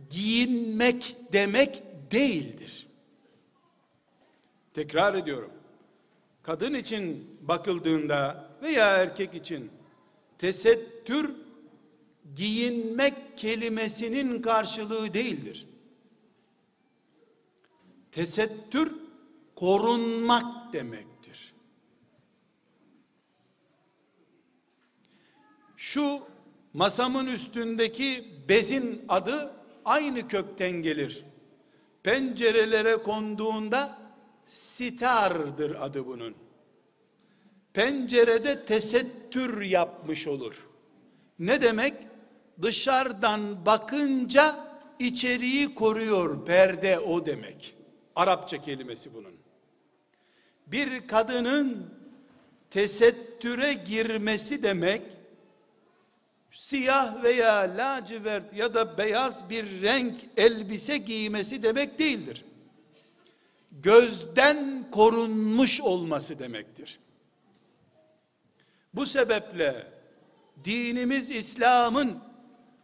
giyinmek 0.10 1.18
demek 1.34 1.84
değildir. 2.12 2.88
Tekrar 4.74 5.14
ediyorum. 5.14 5.52
Kadın 6.44 6.74
için 6.74 7.38
bakıldığında 7.42 8.50
veya 8.62 8.98
erkek 8.98 9.34
için 9.34 9.72
tesettür 10.38 11.32
giyinmek 12.36 13.38
kelimesinin 13.38 14.42
karşılığı 14.42 15.14
değildir. 15.14 15.68
Tesettür 18.12 18.94
korunmak 19.56 20.74
demektir. 20.74 21.09
Şu 25.90 26.20
masamın 26.74 27.26
üstündeki 27.26 28.34
bezin 28.50 29.06
adı 29.10 29.52
aynı 29.86 30.28
kökten 30.28 30.72
gelir. 30.72 31.24
Pencerelere 32.04 32.98
konduğunda 32.98 33.98
sitardır 34.46 35.76
adı 35.80 36.06
bunun. 36.06 36.36
Pencerede 37.74 38.66
tesettür 38.66 39.62
yapmış 39.62 40.28
olur. 40.28 40.68
Ne 41.40 41.62
demek? 41.62 41.94
Dışarıdan 42.62 43.66
bakınca 43.66 44.56
içeriği 45.00 45.76
koruyor. 45.76 46.46
Perde 46.46 47.00
o 47.00 47.26
demek. 47.26 47.76
Arapça 48.16 48.62
kelimesi 48.62 49.14
bunun. 49.14 49.34
Bir 50.68 51.08
kadının 51.08 51.94
tesettüre 52.70 53.74
girmesi 53.74 54.64
demek 54.64 55.19
siyah 56.52 57.24
veya 57.24 57.78
lacivert 57.78 58.58
ya 58.58 58.74
da 58.74 58.98
beyaz 58.98 59.50
bir 59.50 59.82
renk 59.82 60.16
elbise 60.38 60.98
giymesi 60.98 61.64
demek 61.64 62.00
değildir. 62.00 62.46
Gözden 63.72 64.92
korunmuş 64.92 65.82
olması 65.82 66.40
demektir. 66.40 67.00
Bu 68.94 69.06
sebeple 69.06 69.88
dinimiz 70.64 71.32
İslam'ın 71.32 72.20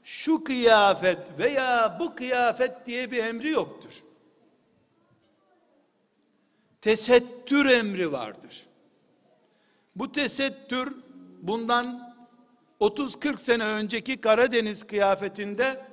şu 0.03 0.43
kıyafet 0.43 1.19
veya 1.37 1.97
bu 1.99 2.15
kıyafet 2.15 2.85
diye 2.85 3.11
bir 3.11 3.23
emri 3.23 3.49
yoktur. 3.49 4.03
Tesettür 6.81 7.65
emri 7.65 8.11
vardır. 8.11 8.65
Bu 9.95 10.11
tesettür 10.11 10.95
bundan 11.41 12.04
30-40 12.85 13.37
sene 13.37 13.63
önceki 13.63 14.21
Karadeniz 14.21 14.87
kıyafetinde 14.87 15.85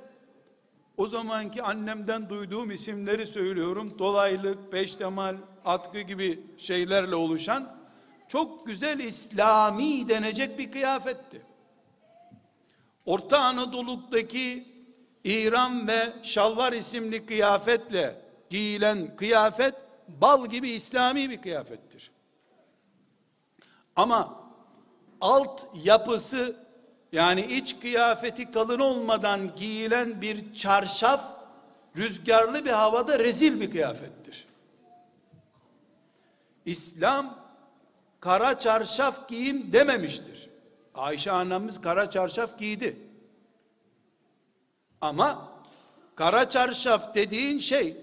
o 0.97 1.07
zamanki 1.07 1.63
annemden 1.63 2.29
duyduğum 2.29 2.71
isimleri 2.71 3.27
söylüyorum. 3.27 3.99
Dolaylık, 3.99 4.71
peştemal, 4.71 5.35
atkı 5.65 5.99
gibi 5.99 6.39
şeylerle 6.57 7.15
oluşan 7.15 7.77
çok 8.27 8.67
güzel 8.67 8.99
İslami 8.99 10.09
denecek 10.09 10.59
bir 10.59 10.71
kıyafetti. 10.71 11.41
Orta 13.05 13.39
Anadolu'daki 13.39 14.67
İran 15.23 15.87
ve 15.87 16.13
şalvar 16.23 16.73
isimli 16.73 17.25
kıyafetle 17.25 18.21
giyilen 18.49 19.15
kıyafet 19.15 19.75
bal 20.07 20.45
gibi 20.45 20.69
İslami 20.69 21.29
bir 21.29 21.41
kıyafettir. 21.41 22.11
Ama 23.95 24.43
alt 25.21 25.65
yapısı 25.83 26.62
yani 27.13 27.41
iç 27.41 27.79
kıyafeti 27.79 28.51
kalın 28.51 28.79
olmadan 28.79 29.55
giyilen 29.55 30.21
bir 30.21 30.55
çarşaf 30.55 31.23
rüzgarlı 31.97 32.65
bir 32.65 32.69
havada 32.69 33.19
rezil 33.19 33.61
bir 33.61 33.71
kıyafettir. 33.71 34.45
İslam 36.65 37.39
kara 38.19 38.59
çarşaf 38.59 39.29
giyin 39.29 39.73
dememiştir. 39.73 40.49
Ayşe 40.95 41.31
annemiz 41.31 41.81
kara 41.81 42.09
çarşaf 42.09 42.59
giydi. 42.59 42.97
Ama 45.01 45.51
kara 46.15 46.49
çarşaf 46.49 47.15
dediğin 47.15 47.59
şey 47.59 47.97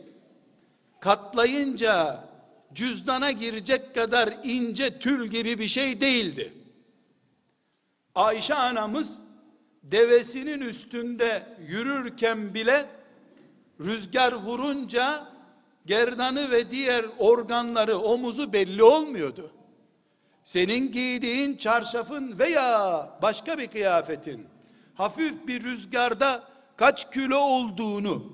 katlayınca 1.00 2.24
cüzdana 2.74 3.30
girecek 3.30 3.94
kadar 3.94 4.34
ince 4.44 4.98
tül 4.98 5.26
gibi 5.26 5.58
bir 5.58 5.68
şey 5.68 6.00
değildi. 6.00 6.59
Ayşe 8.14 8.54
anamız 8.54 9.18
devesinin 9.82 10.60
üstünde 10.60 11.56
yürürken 11.68 12.54
bile 12.54 12.86
rüzgar 13.80 14.32
vurunca 14.32 15.26
gerdanı 15.86 16.50
ve 16.50 16.70
diğer 16.70 17.06
organları 17.18 17.98
omuzu 17.98 18.52
belli 18.52 18.82
olmuyordu. 18.82 19.50
Senin 20.44 20.92
giydiğin 20.92 21.56
çarşafın 21.56 22.38
veya 22.38 23.10
başka 23.22 23.58
bir 23.58 23.66
kıyafetin 23.66 24.46
hafif 24.94 25.46
bir 25.46 25.62
rüzgarda 25.62 26.44
kaç 26.76 27.12
kilo 27.12 27.38
olduğunu 27.38 28.32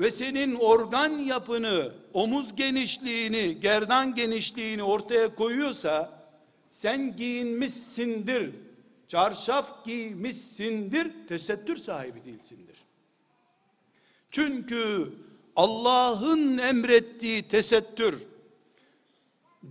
ve 0.00 0.10
senin 0.10 0.54
organ 0.54 1.10
yapını, 1.10 1.92
omuz 2.12 2.56
genişliğini, 2.56 3.60
gerdan 3.60 4.14
genişliğini 4.14 4.82
ortaya 4.82 5.34
koyuyorsa 5.34 6.12
sen 6.70 7.16
giyinmişsindir 7.16 8.54
çarşaf 9.14 9.84
giymişsindir, 9.84 11.12
tesettür 11.28 11.76
sahibi 11.76 12.24
değilsindir. 12.24 12.84
Çünkü 14.30 15.12
Allah'ın 15.56 16.58
emrettiği 16.58 17.48
tesettür, 17.48 18.22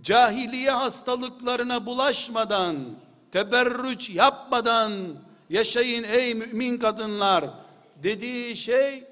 cahiliye 0.02 0.70
hastalıklarına 0.70 1.86
bulaşmadan, 1.86 2.76
teberrüç 3.32 4.10
yapmadan 4.10 4.92
yaşayın 5.50 6.04
ey 6.04 6.34
mümin 6.34 6.78
kadınlar 6.78 7.50
dediği 8.02 8.56
şey 8.56 9.04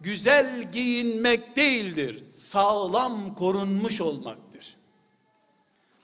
güzel 0.00 0.72
giyinmek 0.72 1.56
değildir. 1.56 2.24
Sağlam 2.32 3.34
korunmuş 3.34 4.00
olmaktır. 4.00 4.76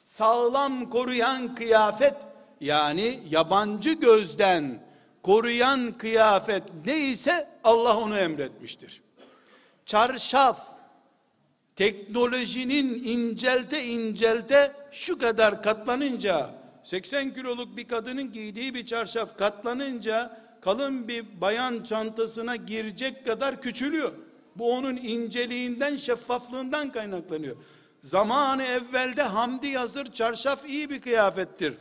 Sağlam 0.05 0.91
koruyan 0.91 1.55
kıyafet 1.55 2.32
yani 2.63 3.21
yabancı 3.31 3.93
gözden 3.93 4.83
koruyan 5.23 5.99
kıyafet 5.99 6.63
neyse 6.87 7.49
Allah 7.65 7.99
onu 7.99 8.19
emretmiştir. 8.19 9.03
Çarşaf 9.87 10.61
teknolojinin 11.77 13.05
incelte 13.05 13.85
incelte 13.85 14.73
şu 14.93 15.19
kadar 15.19 15.63
katlanınca 15.63 16.51
80 16.85 17.35
kiloluk 17.35 17.77
bir 17.77 17.89
kadının 17.89 18.33
giydiği 18.33 18.75
bir 18.75 18.87
çarşaf 18.87 19.39
katlanınca 19.39 20.41
kalın 20.61 21.09
bir 21.09 21.25
bayan 21.41 21.83
çantasına 21.83 22.57
girecek 22.57 23.27
kadar 23.27 23.61
küçülüyor. 23.61 24.13
Bu 24.57 24.73
onun 24.73 24.97
inceliğinden, 24.97 25.97
şeffaflığından 25.97 26.93
kaynaklanıyor. 26.93 27.57
Zamanı 28.01 28.63
evvelde 28.63 29.23
Hamdi 29.23 29.67
Yazır 29.67 30.13
çarşaf 30.13 30.69
iyi 30.69 30.91
bir 30.91 31.01
kıyafettir. 31.01 31.75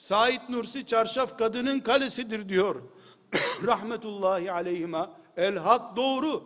Said 0.00 0.40
Nursi 0.48 0.86
çarşaf 0.86 1.38
kadının 1.38 1.80
kalesidir 1.80 2.48
diyor. 2.48 2.82
Rahmetullahi 3.66 4.52
aleyhime. 4.52 5.06
El 5.36 5.56
hak 5.56 5.96
doğru. 5.96 6.42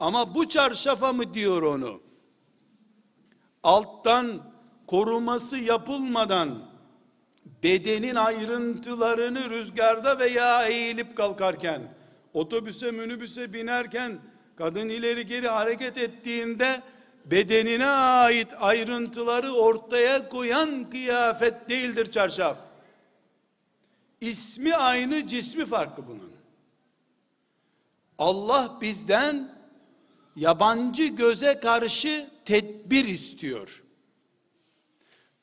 Ama 0.00 0.34
bu 0.34 0.48
çarşafa 0.48 1.12
mı 1.12 1.34
diyor 1.34 1.62
onu? 1.62 2.00
Alttan 3.62 4.42
koruması 4.86 5.58
yapılmadan 5.58 6.58
bedenin 7.62 8.14
ayrıntılarını 8.14 9.50
rüzgarda 9.50 10.18
veya 10.18 10.66
eğilip 10.66 11.16
kalkarken 11.16 11.82
otobüse 12.34 12.90
minibüse 12.90 13.52
binerken 13.52 14.18
kadın 14.56 14.88
ileri 14.88 15.26
geri 15.26 15.48
hareket 15.48 15.98
ettiğinde 15.98 16.82
bedenine 17.24 17.86
ait 17.86 18.48
ayrıntıları 18.58 19.52
ortaya 19.52 20.28
koyan 20.28 20.90
kıyafet 20.90 21.68
değildir 21.68 22.10
çarşaf. 22.10 22.65
İsmi 24.20 24.74
aynı, 24.74 25.28
cismi 25.28 25.66
farklı 25.66 26.06
bunun. 26.06 26.32
Allah 28.18 28.78
bizden 28.80 29.56
yabancı 30.36 31.04
göze 31.04 31.60
karşı 31.60 32.30
tedbir 32.44 33.04
istiyor. 33.04 33.82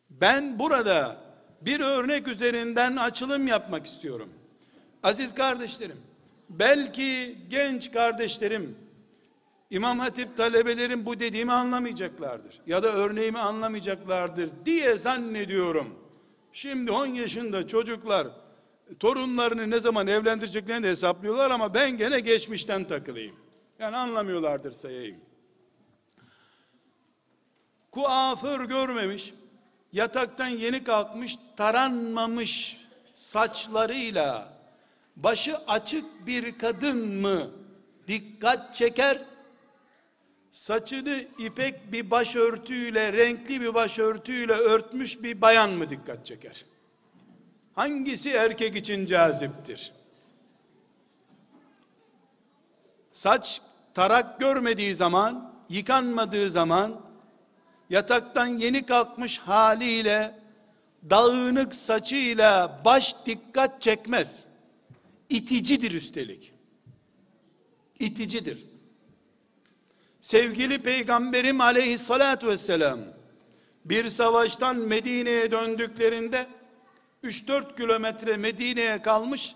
Ben 0.09 0.59
burada 0.59 1.17
bir 1.62 1.79
örnek 1.79 2.27
üzerinden 2.27 2.95
açılım 2.95 3.47
yapmak 3.47 3.86
istiyorum. 3.86 4.29
Aziz 5.03 5.36
kardeşlerim, 5.36 6.01
belki 6.49 7.38
genç 7.49 7.91
kardeşlerim, 7.91 8.77
İmam 9.69 9.99
Hatip 9.99 10.38
talebelerin 10.38 11.05
bu 11.05 11.19
dediğimi 11.19 11.51
anlamayacaklardır. 11.51 12.62
Ya 12.67 12.83
da 12.83 12.88
örneğimi 12.88 13.39
anlamayacaklardır 13.39 14.49
diye 14.65 14.97
zannediyorum. 14.97 15.95
Şimdi 16.51 16.91
10 16.91 17.05
yaşında 17.07 17.67
çocuklar 17.67 18.27
torunlarını 18.99 19.69
ne 19.69 19.79
zaman 19.79 20.08
evlendireceklerini 20.08 20.84
de 20.84 20.89
hesaplıyorlar 20.89 21.51
ama 21.51 21.73
ben 21.73 21.97
gene 21.97 22.19
geçmişten 22.19 22.84
takılayım. 22.84 23.36
Yani 23.79 23.97
anlamıyorlardır 23.97 24.71
sayayım. 24.71 25.17
Kuaför 27.91 28.65
görmemiş, 28.65 29.34
yataktan 29.91 30.47
yeni 30.47 30.84
kalkmış, 30.84 31.38
taranmamış 31.58 32.77
saçlarıyla 33.15 34.53
başı 35.15 35.58
açık 35.67 36.06
bir 36.27 36.58
kadın 36.58 37.21
mı 37.21 37.51
dikkat 38.08 38.75
çeker? 38.75 39.21
Saçını 40.51 41.25
ipek 41.39 41.91
bir 41.91 42.12
başörtüyle, 42.12 43.13
renkli 43.13 43.62
bir 43.62 43.73
başörtüyle 43.73 44.53
örtmüş 44.53 45.23
bir 45.23 45.41
bayan 45.41 45.69
mı 45.69 45.89
dikkat 45.89 46.25
çeker? 46.25 46.65
Hangisi 47.75 48.29
erkek 48.29 48.75
için 48.75 49.05
caziptir? 49.05 49.91
Saç 53.12 53.62
tarak 53.93 54.39
görmediği 54.39 54.95
zaman, 54.95 55.53
yıkanmadığı 55.69 56.51
zaman, 56.51 57.01
yataktan 57.89 58.47
yeni 58.47 58.86
kalkmış 58.86 59.38
haliyle, 59.38 60.39
dağınık 61.09 61.75
saçıyla 61.75 62.81
baş 62.86 63.15
dikkat 63.25 63.81
çekmez. 63.81 64.43
İticidir 65.29 65.91
üstelik. 65.91 66.53
İticidir. 67.99 68.63
Sevgili 70.21 70.81
Peygamberim 70.81 71.62
aleyhissalatu 71.62 72.47
vesselam, 72.47 72.99
bir 73.86 74.09
savaştan 74.09 74.75
Medine'ye 74.77 75.51
döndüklerinde, 75.51 76.47
3-4 77.23 77.77
kilometre 77.77 78.38
Medine'ye 78.38 79.01
kalmış, 79.01 79.55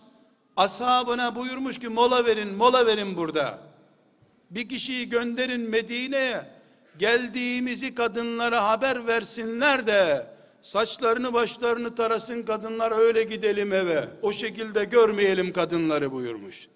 ashabına 0.58 1.36
buyurmuş 1.36 1.80
ki 1.80 1.90
mola 1.90 2.26
verin, 2.26 2.54
mola 2.54 2.86
verin 2.86 3.18
burada. 3.18 3.60
Bir 4.52 4.70
kişiyi 4.70 5.10
gönderin 5.10 5.70
Medine'ye, 5.70 6.42
geldiğimizi 7.00 7.96
kadınlara 7.96 8.68
haber 8.68 9.08
versinler 9.08 9.88
de, 9.88 10.28
saçlarını 10.62 11.34
başlarını 11.34 11.96
tarasın 11.96 12.44
kadınlar 12.44 12.92
öyle 12.92 13.24
gidelim 13.24 13.74
eve. 13.74 14.08
O 14.22 14.32
şekilde 14.32 14.86
görmeyelim 14.86 15.54
kadınları 15.54 16.12
buyurmuş. 16.12 16.68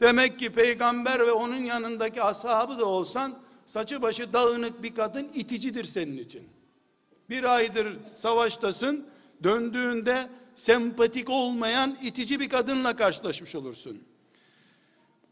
Demek 0.00 0.38
ki 0.38 0.52
peygamber 0.52 1.26
ve 1.26 1.32
onun 1.32 1.62
yanındaki 1.62 2.22
ashabı 2.22 2.78
da 2.78 2.84
olsan, 2.84 3.38
saçı 3.66 4.02
başı 4.02 4.32
dağınık 4.32 4.82
bir 4.82 4.94
kadın 4.94 5.28
iticidir 5.34 5.84
senin 5.84 6.18
için. 6.18 6.48
Bir 7.30 7.44
aydır 7.44 7.96
savaştasın, 8.14 9.06
döndüğünde 9.42 10.28
sempatik 10.54 11.30
olmayan 11.30 11.96
itici 12.02 12.40
bir 12.40 12.48
kadınla 12.48 12.96
karşılaşmış 12.96 13.54
olursun. 13.54 14.02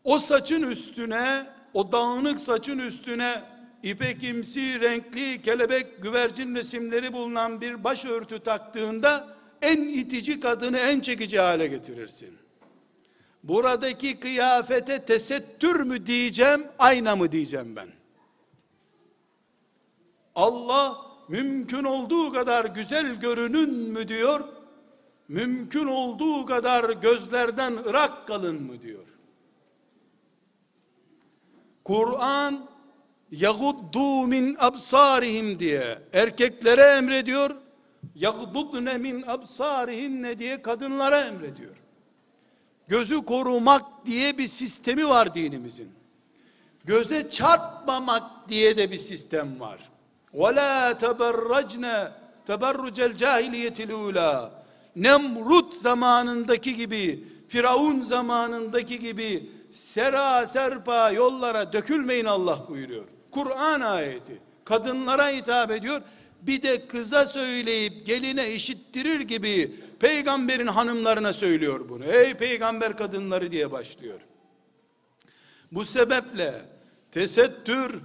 O 0.04 0.18
saçın 0.18 0.62
üstüne, 0.62 1.46
o 1.74 1.92
dağınık 1.92 2.40
saçın 2.40 2.78
üstüne 2.78 3.42
ipekimsi 3.82 4.80
renkli 4.80 5.42
kelebek 5.42 6.02
güvercin 6.02 6.54
resimleri 6.54 7.12
bulunan 7.12 7.60
bir 7.60 7.84
başörtü 7.84 8.40
taktığında 8.40 9.36
en 9.62 9.80
itici 9.80 10.40
kadını 10.40 10.78
en 10.78 11.00
çekici 11.00 11.40
hale 11.40 11.66
getirirsin. 11.66 12.38
Buradaki 13.42 14.20
kıyafete 14.20 15.04
tesettür 15.04 15.80
mü 15.80 16.06
diyeceğim, 16.06 16.66
ayna 16.78 17.16
mı 17.16 17.32
diyeceğim 17.32 17.76
ben? 17.76 17.88
Allah 20.34 21.11
mümkün 21.32 21.84
olduğu 21.84 22.32
kadar 22.32 22.64
güzel 22.64 23.14
görünün 23.14 23.70
mü 23.70 24.08
diyor, 24.08 24.44
mümkün 25.28 25.86
olduğu 25.86 26.46
kadar 26.46 26.90
gözlerden 26.90 27.76
ırak 27.76 28.26
kalın 28.26 28.62
mı 28.62 28.82
diyor. 28.82 29.04
Kur'an 31.84 32.66
yaguddu 33.30 34.26
min 34.26 34.56
absarihim 34.58 35.58
diye 35.58 35.98
erkeklere 36.12 36.82
emrediyor. 36.82 37.56
Yagdudne 38.14 38.98
min 38.98 39.24
absarihinne 39.26 40.38
diye 40.38 40.62
kadınlara 40.62 41.20
emrediyor. 41.20 41.76
Gözü 42.88 43.24
korumak 43.24 44.06
diye 44.06 44.38
bir 44.38 44.48
sistemi 44.48 45.08
var 45.08 45.34
dinimizin. 45.34 45.90
Göze 46.84 47.30
çarpmamak 47.30 48.48
diye 48.48 48.76
de 48.76 48.90
bir 48.90 48.98
sistem 48.98 49.60
var. 49.60 49.91
وَلَا 50.33 50.91
تَبَرَّجْنَ 51.03 52.11
تَبَرُّجَ 52.47 52.97
الْجَاهِلِيَةِ 53.09 53.77
الْعُولَى 53.87 54.49
Nemrut 54.95 55.73
zamanındaki 55.81 56.75
gibi, 56.75 57.23
Firavun 57.47 58.01
zamanındaki 58.01 58.99
gibi 58.99 59.49
sera 59.73 60.47
serpa 60.47 61.11
yollara 61.11 61.73
dökülmeyin 61.73 62.25
Allah 62.25 62.65
buyuruyor. 62.69 63.05
Kur'an 63.31 63.81
ayeti. 63.81 64.41
Kadınlara 64.65 65.29
hitap 65.29 65.71
ediyor. 65.71 66.01
Bir 66.41 66.61
de 66.61 66.87
kıza 66.87 67.25
söyleyip 67.25 68.05
geline 68.05 68.51
işittirir 68.51 69.19
gibi 69.19 69.75
peygamberin 69.99 70.67
hanımlarına 70.67 71.33
söylüyor 71.33 71.89
bunu. 71.89 72.05
Ey 72.05 72.33
peygamber 72.33 72.97
kadınları 72.97 73.51
diye 73.51 73.71
başlıyor. 73.71 74.19
Bu 75.71 75.85
sebeple 75.85 76.53
tesettür 77.11 77.99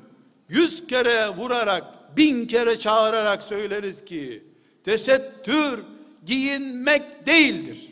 yüz 0.49 0.87
kere 0.87 1.29
vurarak 1.29 1.85
bin 2.17 2.48
kere 2.48 2.80
çağırarak 2.80 3.43
söyleriz 3.43 4.06
ki 4.06 4.43
tesettür 4.84 5.80
giyinmek 6.26 7.28
değildir. 7.28 7.91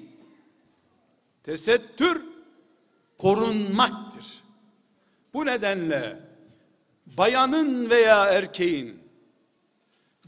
Tesettür 1.44 2.22
korunmaktır. 3.18 4.26
Bu 5.34 5.46
nedenle 5.46 6.20
bayanın 7.06 7.90
veya 7.90 8.26
erkeğin 8.26 9.00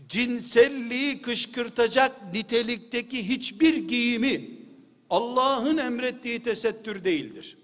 cinselliği 0.10 1.22
kışkırtacak 1.22 2.34
nitelikteki 2.34 3.30
hiçbir 3.30 3.88
giyimi 3.88 4.42
Allah'ın 5.10 5.78
emrettiği 5.78 6.44
tesettür 6.44 7.04
değildir. 7.04 7.58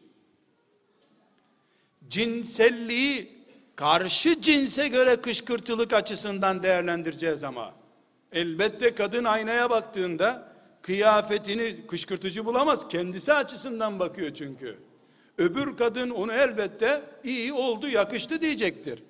Cinselliği 2.09 3.42
karşı 3.75 4.41
cinse 4.41 4.88
göre 4.88 5.15
kışkırtılık 5.15 5.93
açısından 5.93 6.63
değerlendireceğiz 6.63 7.43
ama 7.43 7.73
elbette 8.31 8.95
kadın 8.95 9.23
aynaya 9.23 9.69
baktığında 9.69 10.53
kıyafetini 10.81 11.88
kışkırtıcı 11.88 12.45
bulamaz. 12.45 12.88
Kendisi 12.88 13.33
açısından 13.33 13.99
bakıyor 13.99 14.33
çünkü. 14.33 14.79
Öbür 15.38 15.77
kadın 15.77 16.09
onu 16.09 16.33
elbette 16.33 17.01
iyi 17.23 17.53
oldu, 17.53 17.88
yakıştı 17.88 18.41
diyecektir. 18.41 19.03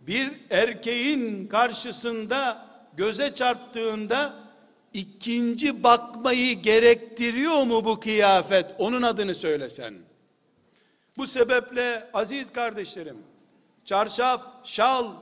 Bir 0.00 0.30
erkeğin 0.50 1.46
karşısında 1.46 2.66
göze 2.96 3.34
çarptığında 3.34 4.34
ikinci 4.94 5.82
bakmayı 5.82 6.62
gerektiriyor 6.62 7.62
mu 7.62 7.84
bu 7.84 8.00
kıyafet? 8.00 8.74
Onun 8.78 9.02
adını 9.02 9.34
söylesen. 9.34 9.94
Bu 11.16 11.26
sebeple 11.26 12.10
aziz 12.14 12.52
kardeşlerim, 12.52 13.16
çarşaf, 13.90 14.42
şal, 14.64 15.12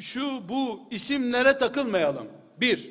şu 0.00 0.48
bu 0.48 0.80
isimlere 0.90 1.58
takılmayalım. 1.58 2.28
Bir. 2.60 2.90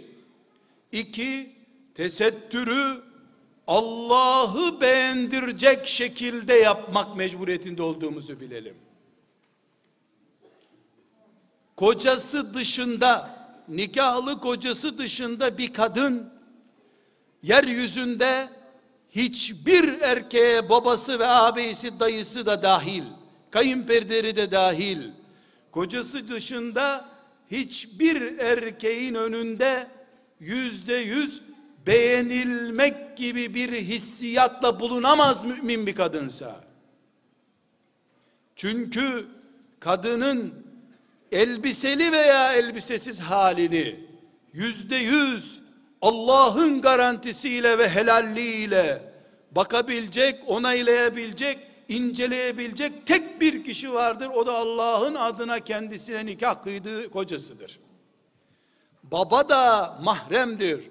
iki 0.92 1.50
tesettürü 1.96 3.02
Allah'ı 3.68 4.82
beğendirecek 4.82 5.88
şekilde 5.88 6.54
yapmak 6.54 7.16
mecburiyetinde 7.16 7.84
olduğumuzu 7.84 8.40
bilelim. 8.40 8.76
Kocası 11.76 12.54
dışında, 12.54 13.30
nikahlı 13.68 14.40
kocası 14.40 14.98
dışında 14.98 15.58
bir 15.58 15.74
kadın 15.74 16.34
yeryüzünde 17.44 18.50
hiçbir 19.10 20.02
erkeğe 20.02 20.70
babası 20.70 21.20
ve 21.20 21.28
ağabeyisi 21.28 22.00
dayısı 22.00 22.46
da 22.46 22.64
dahil, 22.64 23.04
kayınpederi 23.54 24.36
de 24.36 24.52
dahil, 24.52 25.12
kocası 25.72 26.28
dışında 26.28 27.06
hiçbir 27.52 28.38
erkeğin 28.38 29.16
önünde 29.16 29.88
yüzde 30.40 30.96
yüz 30.96 31.42
beğenilmek 31.88 33.18
gibi 33.18 33.54
bir 33.54 33.72
hissiyatla 33.72 34.80
bulunamaz 34.80 35.46
mümin 35.46 35.88
bir 35.88 35.96
kadınsa. 35.96 36.64
Çünkü 38.56 39.26
kadının 39.80 40.54
elbiseli 41.32 42.12
veya 42.12 42.54
elbisesiz 42.54 43.20
halini 43.20 44.00
yüzde 44.54 44.96
yüz 44.96 45.62
Allah'ın 46.02 46.82
garantisiyle 46.82 47.78
ve 47.78 47.90
helalliğiyle 47.90 49.14
bakabilecek, 49.52 50.40
onaylayabilecek, 50.48 51.73
inceleyebilecek 51.90 53.08
tek 53.08 53.42
bir 53.42 53.64
kişi 53.64 53.94
vardır. 53.94 54.28
O 54.28 54.46
da 54.46 54.54
Allah'ın 54.54 55.16
adına 55.16 55.60
kendisine 55.60 56.26
nikah 56.26 56.64
kıydığı 56.64 57.10
kocasıdır. 57.10 57.80
Baba 59.04 59.50
da 59.50 59.98
mahremdir. 60.04 60.90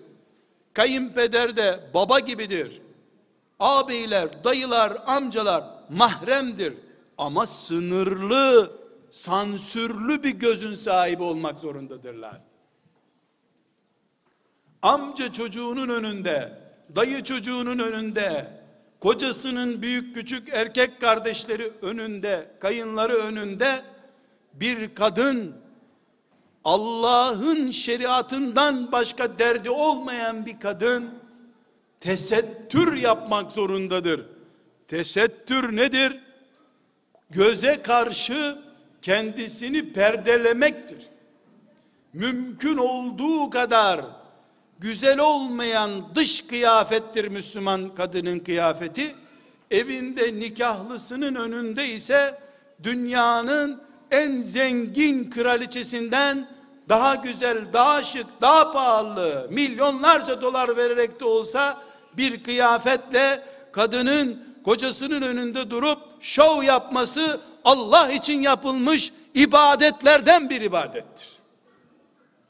Kayınpeder 0.72 1.57
de 1.57 1.81
baba 1.94 2.20
gibidir. 2.20 2.83
Ağabeyler, 3.61 4.44
dayılar, 4.44 5.02
amcalar 5.07 5.64
mahremdir. 5.90 6.74
Ama 7.18 7.46
sınırlı, 7.46 8.72
sansürlü 9.11 10.22
bir 10.22 10.31
gözün 10.31 10.74
sahibi 10.74 11.22
olmak 11.22 11.61
zorundadırlar. 11.61 12.40
Amca 14.83 15.33
çocuğunun 15.33 15.88
önünde, 15.88 16.59
dayı 16.96 17.24
çocuğunun 17.24 17.78
önünde, 17.78 18.62
kocasının 19.02 19.82
büyük 19.82 20.14
küçük 20.14 20.48
erkek 20.52 21.00
kardeşleri 21.00 21.72
önünde, 21.82 22.50
kayınları 22.60 23.12
önünde 23.12 23.82
bir 24.54 24.94
kadın 24.94 25.54
Allah'ın 26.64 27.70
şeriatından 27.70 28.92
başka 28.92 29.38
derdi 29.38 29.70
olmayan 29.70 30.46
bir 30.46 30.60
kadın 30.60 31.10
tesettür 32.00 32.96
yapmak 32.96 33.52
zorundadır. 33.52 34.26
Tesettür 34.88 35.76
nedir? 35.76 36.18
Göze 37.30 37.82
karşı 37.82 38.58
kendisini 39.02 39.92
perdelemektir. 39.92 41.08
Mümkün 42.12 42.76
olduğu 42.76 43.50
kadar 43.50 44.00
güzel 44.83 45.18
olmayan 45.18 46.14
dış 46.14 46.47
kıyafettir 46.47 47.29
Müslüman 47.29 47.95
kadının 47.95 48.38
kıyafeti. 48.38 49.14
Evinde 49.71 50.40
nikahlısının 50.40 51.35
önünde 51.35 51.88
ise 51.88 52.38
dünyanın 52.83 53.83
en 54.11 54.42
zengin 54.42 55.31
kraliçesinden 55.31 56.49
daha 56.88 57.14
güzel, 57.14 57.73
daha 57.73 58.05
şık, 58.05 58.27
daha 58.40 58.73
pahalı, 58.73 59.49
milyonlarca 59.51 60.42
dolar 60.42 60.77
vererek 60.77 61.21
de 61.21 61.25
olsa 61.25 61.83
bir 62.16 62.45
kıyafetle 62.45 63.42
kadının 63.73 64.45
kocasının 64.64 65.23
önünde 65.23 65.71
durup 65.71 65.99
şov 66.21 66.62
yapması 66.62 67.40
Allah 67.64 68.12
için 68.12 68.40
yapılmış 68.40 69.12
ibadetlerden 69.35 70.51
bir 70.51 70.61
ibadettir. 70.61 71.29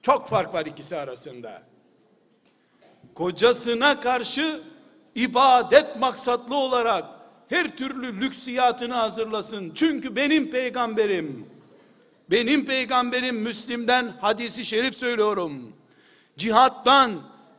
Çok 0.02 0.28
fark 0.28 0.54
var 0.54 0.66
ikisi 0.66 0.96
arasında. 0.96 1.71
Kocasına 3.22 4.00
karşı 4.00 4.60
ibadet 5.14 5.96
maksatlı 6.00 6.56
olarak 6.56 7.04
her 7.48 7.76
türlü 7.76 8.20
lüksiyatını 8.20 8.94
hazırlasın. 8.94 9.72
Çünkü 9.74 10.16
benim 10.16 10.50
peygamberim 10.50 11.46
benim 12.30 12.64
peygamberim 12.64 13.36
Müslim'den 13.36 14.12
hadisi 14.20 14.64
şerif 14.64 14.96
söylüyorum. 14.96 15.72
Cihattan 16.38 17.12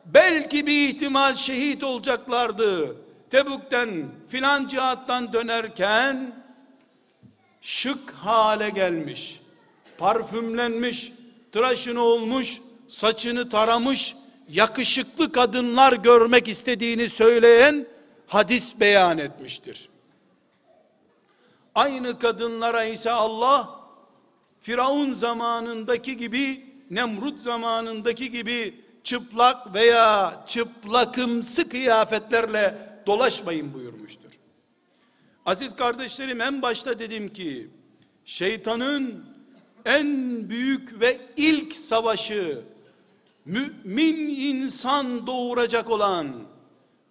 belki 0.06 0.67
bir 0.67 0.89
ihtimal 0.89 1.36
şehit 1.36 1.84
olacaklardı. 1.84 2.95
Tebuk'ten 3.30 4.06
filan 4.30 4.67
cihattan 4.67 5.34
dönerken 5.34 6.36
şık 7.62 8.12
hale 8.12 8.69
gelmiş. 8.69 9.41
Parfümlenmiş, 9.97 11.13
tıraşını 11.52 12.02
olmuş, 12.02 12.62
saçını 12.88 13.49
taramış, 13.49 14.15
yakışıklı 14.54 15.32
kadınlar 15.32 15.94
görmek 15.94 16.48
istediğini 16.48 17.10
söyleyen 17.10 17.88
hadis 18.28 18.80
beyan 18.80 19.18
etmiştir. 19.18 19.89
Aynı 21.76 22.20
kadınlara 22.20 22.84
ise 22.84 23.12
Allah 23.12 23.80
Firavun 24.62 25.13
zamanındaki 25.13 26.18
gibi, 26.18 26.66
Nemrut 26.89 27.42
zamanındaki 27.42 28.32
gibi 28.32 28.76
çıplak 29.04 29.74
veya 29.74 30.44
çıplakımsı 30.48 31.70
kıyafetlerle 31.70 32.76
dolaşmayın 33.08 33.74
buyurmuştur. 33.74 34.30
Aziz 35.46 35.76
kardeşlerim 35.76 36.42
en 36.42 36.62
başta 36.62 37.00
dedim 37.00 37.34
ki 37.34 37.68
şeytanın 38.26 39.26
en 39.86 40.10
büyük 40.50 41.00
ve 41.00 41.18
ilk 41.38 41.76
savaşı 41.76 42.63
mümin 43.45 44.17
insan 44.29 45.27
doğuracak 45.27 45.89
olan 45.89 46.27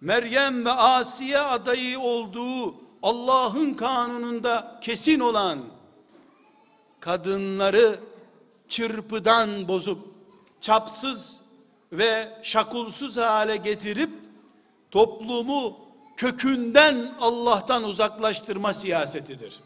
Meryem 0.01 0.65
ve 0.65 0.71
Asiye 0.71 1.39
adayı 1.39 1.99
olduğu 1.99 2.75
Allah'ın 3.03 3.73
kanununda 3.73 4.79
kesin 4.81 5.19
olan 5.19 5.59
kadınları 6.99 7.99
çırpıdan 8.67 9.67
bozup 9.67 9.99
çapsız 10.61 11.35
ve 11.91 12.39
şakulsuz 12.43 13.17
hale 13.17 13.57
getirip 13.57 14.09
toplumu 14.91 15.77
kökünden 16.17 17.13
Allah'tan 17.19 17.83
uzaklaştırma 17.83 18.73
siyasetidir. 18.73 19.59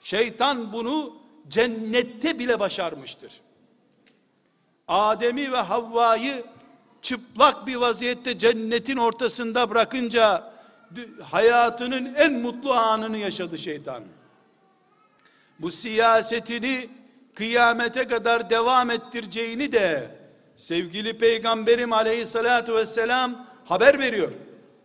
Şeytan 0.00 0.72
bunu 0.72 1.12
cennette 1.48 2.38
bile 2.38 2.60
başarmıştır. 2.60 3.40
Adem'i 4.88 5.52
ve 5.52 5.56
Havva'yı 5.56 6.44
çıplak 7.02 7.66
bir 7.66 7.76
vaziyette 7.76 8.38
cennetin 8.38 8.96
ortasında 8.96 9.70
bırakınca 9.70 10.52
hayatının 11.30 12.14
en 12.14 12.32
mutlu 12.32 12.72
anını 12.72 13.18
yaşadı 13.18 13.58
şeytan 13.58 14.02
bu 15.62 15.70
siyasetini 15.70 16.88
kıyamete 17.34 18.08
kadar 18.08 18.50
devam 18.50 18.90
ettireceğini 18.90 19.72
de 19.72 20.10
sevgili 20.56 21.18
peygamberim 21.18 21.92
aleyhissalatu 21.92 22.74
vesselam 22.74 23.46
haber 23.64 23.98
veriyor. 23.98 24.32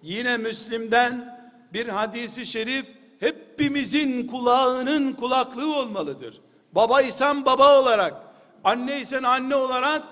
Yine 0.02 0.38
Müslim'den 0.38 1.40
bir 1.74 1.88
hadisi 1.88 2.46
şerif 2.46 2.86
hepimizin 3.20 4.28
kulağının 4.28 5.14
kulaklığı 5.14 5.76
olmalıdır. 5.80 6.42
Babaysan 6.72 7.46
baba 7.46 7.80
olarak, 7.80 8.14
anneysen 8.68 9.24
anne 9.24 9.56
olarak, 9.56 10.04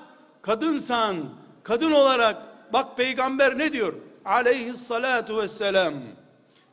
kadınsan 0.41 1.17
kadın 1.63 1.91
olarak 1.91 2.37
bak 2.73 2.97
peygamber 2.97 3.57
ne 3.57 3.73
diyor? 3.73 3.93
Aleyhissalatu 4.25 5.37
vesselam 5.37 5.93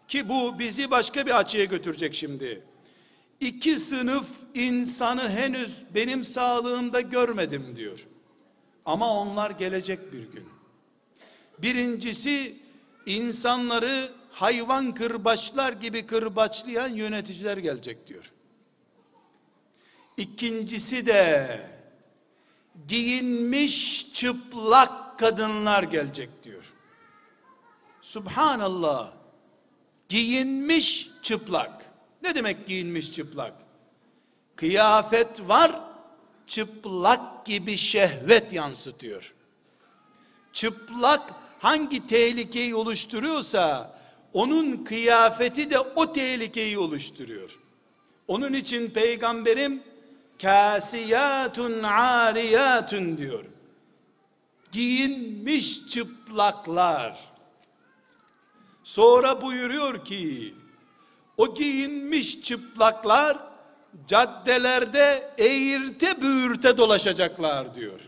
ki 0.08 0.28
bu 0.28 0.58
bizi 0.58 0.90
başka 0.90 1.26
bir 1.26 1.38
açıya 1.38 1.64
götürecek 1.64 2.14
şimdi 2.14 2.62
iki 3.40 3.78
sınıf 3.78 4.26
insanı 4.54 5.28
henüz 5.28 5.72
benim 5.94 6.24
sağlığımda 6.24 7.00
görmedim 7.00 7.76
diyor. 7.76 8.06
Ama 8.84 9.20
onlar 9.20 9.50
gelecek 9.50 10.12
bir 10.12 10.22
gün. 10.22 10.48
Birincisi 11.58 12.56
insanları 13.06 14.12
hayvan 14.30 14.94
kırbaçlar 14.94 15.72
gibi 15.72 16.06
kırbaçlayan 16.06 16.88
yöneticiler 16.88 17.56
gelecek 17.56 18.06
diyor. 18.08 18.32
İkincisi 20.16 21.06
de 21.06 21.71
giyinmiş 22.88 24.06
çıplak 24.12 25.18
kadınlar 25.18 25.82
gelecek 25.82 26.44
diyor. 26.44 26.64
Subhanallah. 28.02 29.12
Giyinmiş 30.08 31.10
çıplak. 31.22 31.92
Ne 32.22 32.34
demek 32.34 32.66
giyinmiş 32.66 33.12
çıplak? 33.12 33.54
Kıyafet 34.56 35.48
var, 35.48 35.80
çıplak 36.46 37.46
gibi 37.46 37.76
şehvet 37.76 38.52
yansıtıyor. 38.52 39.34
Çıplak 40.52 41.32
hangi 41.58 42.06
tehlikeyi 42.06 42.74
oluşturuyorsa 42.74 43.98
onun 44.32 44.84
kıyafeti 44.84 45.70
de 45.70 45.78
o 45.78 46.12
tehlikeyi 46.12 46.78
oluşturuyor. 46.78 47.58
Onun 48.28 48.52
için 48.52 48.90
peygamberim 48.90 49.82
kasiyatun 50.42 51.82
ariyatun 51.82 53.18
diyor. 53.18 53.44
Giyinmiş 54.72 55.88
çıplaklar. 55.88 57.18
Sonra 58.84 59.42
buyuruyor 59.42 60.04
ki 60.04 60.54
o 61.36 61.54
giyinmiş 61.54 62.42
çıplaklar 62.42 63.38
caddelerde 64.08 65.30
eğirte 65.38 66.22
büğürte 66.22 66.76
dolaşacaklar 66.76 67.74
diyor. 67.74 68.00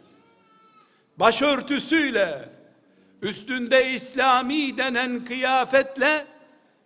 Başörtüsüyle 1.16 2.48
üstünde 3.22 3.92
İslami 3.92 4.78
denen 4.78 5.24
kıyafetle 5.24 6.26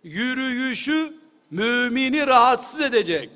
yürüyüşü 0.03 1.13
mümini 1.51 2.27
rahatsız 2.27 2.79
edecek. 2.79 3.29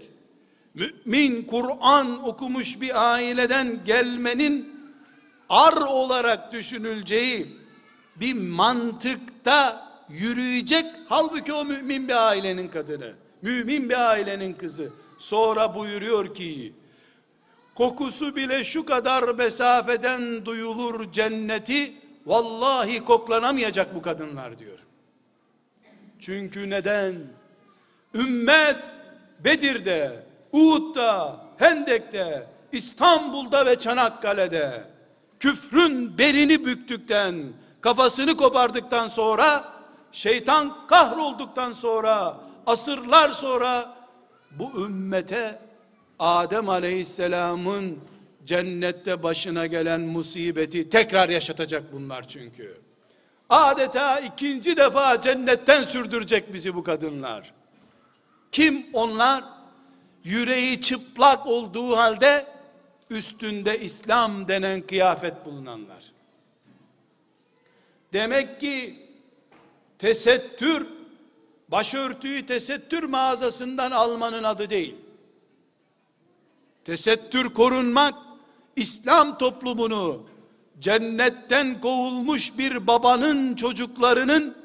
Mümin 0.74 1.44
Kur'an 1.44 2.28
okumuş 2.28 2.82
bir 2.82 3.12
aileden 3.14 3.80
gelmenin 3.86 4.74
ar 5.50 5.78
olarak 5.82 6.52
düşünüleceği 6.52 7.48
bir 8.16 8.34
mantıkta 8.34 9.92
yürüyecek. 10.10 10.86
Halbuki 11.10 11.54
o 11.54 11.66
mümin 11.66 12.08
bir 12.08 12.28
ailenin 12.28 12.68
kadını 12.68 13.14
mümin 13.44 13.90
bir 13.90 14.10
ailenin 14.10 14.54
kızı. 14.54 14.90
Sonra 15.20 15.76
buyuruyor 15.76 16.36
ki 16.36 16.74
kokusu 17.76 18.36
bile 18.36 18.64
şu 18.64 18.86
kadar 18.86 19.36
mesafeden 19.36 20.46
duyulur 20.46 21.12
cenneti 21.12 21.94
vallahi 22.26 23.06
koklanamayacak 23.06 23.96
bu 23.96 24.02
kadınlar 24.02 24.60
diyor. 24.60 24.80
Çünkü 26.20 26.70
neden? 26.70 27.16
Ümmet 28.14 28.78
Bedir'de 29.40 30.24
Uhud'da 30.54 31.40
Hendek'te 31.58 32.48
İstanbul'da 32.72 33.66
ve 33.66 33.80
Çanakkale'de 33.80 34.84
küfrün 35.40 36.18
belini 36.18 36.66
büktükten 36.66 37.54
kafasını 37.82 38.38
kopardıktan 38.38 39.08
sonra 39.08 39.64
şeytan 40.12 40.88
kahrolduktan 40.88 41.74
sonra 41.74 42.38
asırlar 42.66 43.30
sonra 43.30 43.96
bu 44.52 44.86
ümmete 44.86 45.60
Adem 46.20 46.70
Aleyhisselam'ın 46.70 48.00
cennette 48.46 49.24
başına 49.24 49.68
gelen 49.68 50.02
musibeti 50.02 50.90
tekrar 50.90 51.30
yaşatacak 51.30 51.84
bunlar 51.94 52.28
çünkü. 52.28 52.82
Adeta 53.50 54.20
ikinci 54.20 54.78
defa 54.78 55.22
cennetten 55.22 55.84
sürdürecek 55.84 56.54
bizi 56.54 56.76
bu 56.76 56.84
kadınlar. 56.84 57.54
Kim 58.52 58.86
onlar? 58.94 59.44
Yüreği 60.24 60.82
çıplak 60.82 61.48
olduğu 61.48 61.98
halde 61.98 62.46
üstünde 63.10 63.80
İslam 63.80 64.48
denen 64.48 64.82
kıyafet 64.82 65.46
bulunanlar. 65.46 66.04
Demek 68.14 68.60
ki 68.60 69.00
tesettür 70.00 70.88
başörtüyü 71.68 72.46
tesettür 72.46 73.04
mağazasından 73.04 73.92
almanın 73.92 74.44
adı 74.44 74.70
değil. 74.70 74.96
Tesettür 76.86 77.50
korunmak 77.50 78.14
İslam 78.76 79.38
toplumunu 79.38 80.26
cennetten 80.80 81.82
kovulmuş 81.82 82.58
bir 82.58 82.88
babanın 82.88 83.56
çocuklarının 83.56 84.56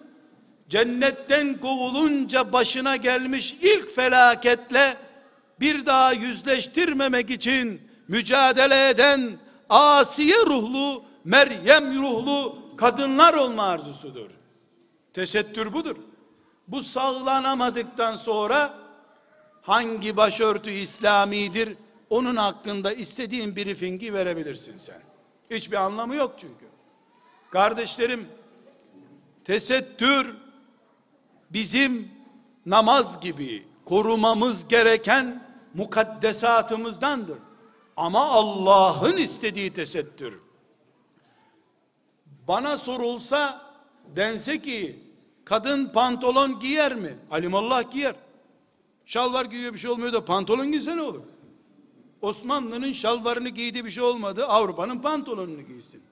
cennetten 0.68 1.60
kovulunca 1.60 2.52
başına 2.52 2.96
gelmiş 2.96 3.56
ilk 3.62 3.94
felaketle 3.94 4.96
bir 5.60 5.86
daha 5.86 6.12
yüzleştirmemek 6.12 7.30
için 7.30 7.82
mücadele 8.08 8.88
eden 8.88 9.38
Asiye 9.68 10.36
ruhlu, 10.46 11.04
Meryem 11.24 12.02
ruhlu 12.02 12.58
kadınlar 12.76 13.34
olma 13.34 13.62
arzusudur. 13.62 14.30
Tesettür 15.12 15.72
budur. 15.72 15.96
Bu 16.68 16.82
sağlanamadıktan 16.82 18.16
sonra 18.16 18.74
hangi 19.62 20.16
başörtü 20.16 20.70
İslamidir? 20.70 21.76
Onun 22.10 22.36
hakkında 22.36 22.92
istediğin 22.92 23.56
briefingi 23.56 24.14
verebilirsin 24.14 24.78
sen. 24.78 25.00
Hiçbir 25.50 25.76
anlamı 25.76 26.14
yok 26.14 26.34
çünkü. 26.40 26.64
Kardeşlerim, 27.50 28.28
tesettür 29.44 30.34
bizim 31.50 32.10
namaz 32.66 33.20
gibi 33.20 33.66
korumamız 33.84 34.68
gereken 34.68 35.47
mukaddesatımızdandır. 35.74 37.38
Ama 37.96 38.20
Allah'ın 38.20 39.16
istediği 39.16 39.72
tesettür. 39.72 40.40
Bana 42.48 42.78
sorulsa 42.78 43.62
dense 44.16 44.62
ki 44.62 44.98
kadın 45.44 45.86
pantolon 45.86 46.58
giyer 46.58 46.94
mi? 46.94 47.18
Alimallah 47.30 47.92
giyer. 47.92 48.14
Şalvar 49.06 49.44
giyiyor 49.44 49.74
bir 49.74 49.78
şey 49.78 49.90
olmuyor 49.90 50.12
da 50.12 50.24
pantolon 50.24 50.72
giyse 50.72 50.96
ne 50.96 51.02
olur? 51.02 51.22
Osmanlı'nın 52.22 52.92
şalvarını 52.92 53.48
giydiği 53.48 53.84
bir 53.84 53.90
şey 53.90 54.04
olmadı. 54.04 54.46
Avrupa'nın 54.46 54.98
pantolonunu 54.98 55.62
giysin. 55.62 56.02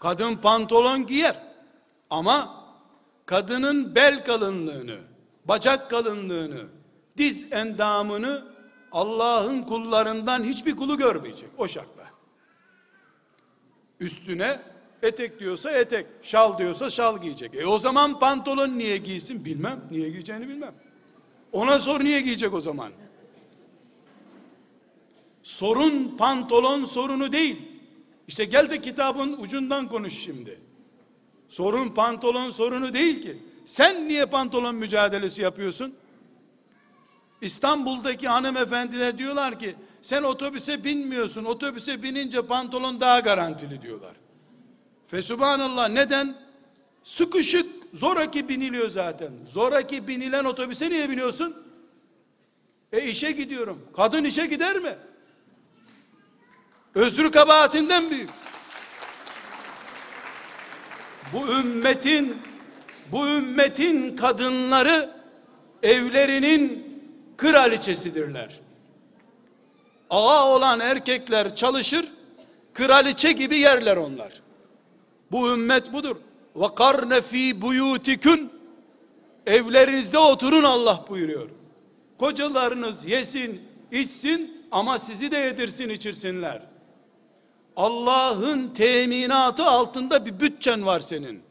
Kadın 0.00 0.36
pantolon 0.36 1.06
giyer. 1.06 1.42
Ama 2.10 2.64
kadının 3.26 3.94
bel 3.94 4.24
kalınlığını, 4.24 4.98
bacak 5.44 5.90
kalınlığını, 5.90 6.66
diz 7.16 7.52
endamını 7.52 8.44
Allah'ın 8.92 9.62
kullarından 9.62 10.44
hiçbir 10.44 10.76
kulu 10.76 10.98
görmeyecek 10.98 11.48
o 11.58 11.68
şartla. 11.68 12.06
Üstüne 14.00 14.60
etek 15.02 15.40
diyorsa 15.40 15.70
etek, 15.70 16.06
şal 16.22 16.58
diyorsa 16.58 16.90
şal 16.90 17.22
giyecek. 17.22 17.54
E 17.54 17.66
o 17.66 17.78
zaman 17.78 18.18
pantolon 18.18 18.78
niye 18.78 18.96
giysin 18.96 19.44
bilmem. 19.44 19.80
Niye 19.90 20.10
giyeceğini 20.10 20.48
bilmem. 20.48 20.74
Ona 21.52 21.80
sor 21.80 22.04
niye 22.04 22.20
giyecek 22.20 22.54
o 22.54 22.60
zaman? 22.60 22.92
Sorun 25.42 26.16
pantolon 26.16 26.84
sorunu 26.84 27.32
değil. 27.32 27.56
İşte 28.28 28.44
gel 28.44 28.70
de 28.70 28.80
kitabın 28.80 29.36
ucundan 29.38 29.88
konuş 29.88 30.14
şimdi. 30.14 30.58
Sorun 31.48 31.88
pantolon 31.88 32.50
sorunu 32.50 32.94
değil 32.94 33.22
ki. 33.22 33.38
Sen 33.66 34.08
niye 34.08 34.26
pantolon 34.26 34.74
mücadelesi 34.74 35.42
yapıyorsun? 35.42 35.94
İstanbul'daki 37.40 38.28
hanımefendiler 38.28 39.18
diyorlar 39.18 39.58
ki 39.58 39.74
sen 40.02 40.22
otobüse 40.22 40.84
binmiyorsun. 40.84 41.44
Otobüse 41.44 42.02
binince 42.02 42.46
pantolon 42.46 43.00
daha 43.00 43.20
garantili 43.20 43.82
diyorlar. 43.82 44.12
Fesubhanallah 45.06 45.88
neden? 45.88 46.36
Sıkışık 47.04 47.66
zoraki 47.94 48.48
biniliyor 48.48 48.90
zaten. 48.90 49.32
Zoraki 49.52 50.08
binilen 50.08 50.44
otobüse 50.44 50.90
niye 50.90 51.10
biniyorsun? 51.10 51.56
E 52.92 53.08
işe 53.08 53.32
gidiyorum. 53.32 53.88
Kadın 53.96 54.24
işe 54.24 54.46
gider 54.46 54.76
mi? 54.76 54.96
Özrü 56.94 57.30
kabahatinden 57.30 58.10
büyük. 58.10 58.30
Bu 61.32 61.48
ümmetin 61.48 62.38
bu 63.12 63.28
ümmetin 63.28 64.16
kadınları 64.16 65.10
evlerinin 65.82 66.89
kraliçesidirler. 67.40 68.60
Ağa 70.10 70.48
olan 70.48 70.80
erkekler 70.80 71.56
çalışır, 71.56 72.08
kraliçe 72.74 73.32
gibi 73.32 73.58
yerler 73.58 73.96
onlar. 73.96 74.42
Bu 75.32 75.52
ümmet 75.52 75.92
budur. 75.92 76.16
Ve 76.56 76.74
karne 76.74 77.20
fi 77.20 77.62
buyutikün 77.62 78.50
evlerinizde 79.46 80.18
oturun 80.18 80.64
Allah 80.64 81.04
buyuruyor. 81.08 81.48
Kocalarınız 82.18 83.04
yesin, 83.04 83.60
içsin 83.92 84.66
ama 84.70 84.98
sizi 84.98 85.30
de 85.30 85.36
yedirsin, 85.36 85.88
içirsinler. 85.88 86.62
Allah'ın 87.76 88.68
teminatı 88.68 89.64
altında 89.64 90.26
bir 90.26 90.40
bütçen 90.40 90.86
var 90.86 91.00
senin. 91.00 91.42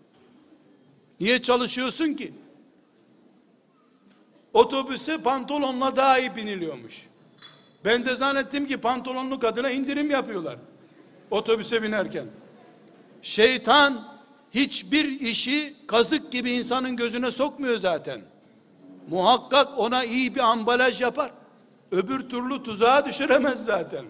Niye 1.20 1.42
çalışıyorsun 1.42 2.14
ki? 2.14 2.34
Otobüse 4.54 5.18
pantolonla 5.18 5.96
daha 5.96 6.20
iyi 6.20 6.36
biniliyormuş. 6.36 6.96
Ben 7.86 8.06
de 8.06 8.16
zannettim 8.16 8.68
ki 8.68 8.78
pantolonlu 8.78 9.40
kadına 9.40 9.70
indirim 9.70 10.12
yapıyorlar. 10.12 10.56
otobüse 11.32 11.84
binerken. 11.84 12.26
Şeytan 13.22 14.08
hiçbir 14.52 15.22
işi 15.22 15.76
kazık 15.88 16.32
gibi 16.32 16.52
insanın 16.52 16.96
gözüne 16.96 17.32
sokmuyor 17.32 17.78
zaten. 17.78 18.22
Muhakkak 19.10 19.80
ona 19.80 20.04
iyi 20.04 20.36
bir 20.36 20.40
ambalaj 20.40 21.02
yapar. 21.02 21.32
Öbür 21.92 22.30
türlü 22.30 22.64
tuzağa 22.64 23.06
düşüremez 23.06 23.66
zaten. 23.66 24.06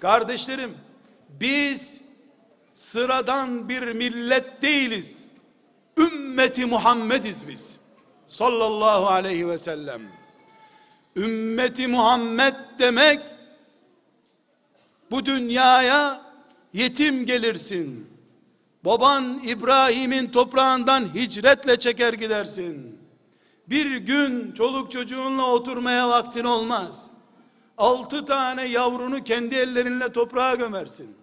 Kardeşlerim, 0.00 0.74
biz 1.40 2.00
sıradan 2.74 3.68
bir 3.68 3.92
millet 3.92 4.62
değiliz. 4.62 5.24
Ümmeti 5.98 6.66
Muhammediz 6.66 7.48
biz. 7.48 7.81
Sallallahu 8.32 9.06
aleyhi 9.06 9.48
ve 9.48 9.58
sellem. 9.58 10.02
Ümmeti 11.16 11.86
Muhammed 11.86 12.54
demek 12.78 13.20
bu 15.10 15.26
dünyaya 15.26 16.22
yetim 16.72 17.26
gelirsin. 17.26 18.06
Baban 18.84 19.40
İbrahim'in 19.44 20.26
toprağından 20.26 21.14
hicretle 21.14 21.80
çeker 21.80 22.12
gidersin. 22.12 22.98
Bir 23.66 23.96
gün 23.96 24.52
çoluk 24.52 24.92
çocuğunla 24.92 25.52
oturmaya 25.52 26.08
vaktin 26.08 26.44
olmaz. 26.44 27.10
Altı 27.78 28.26
tane 28.26 28.64
yavrunu 28.64 29.24
kendi 29.24 29.54
ellerinle 29.54 30.12
toprağa 30.12 30.54
gömersin. 30.54 31.16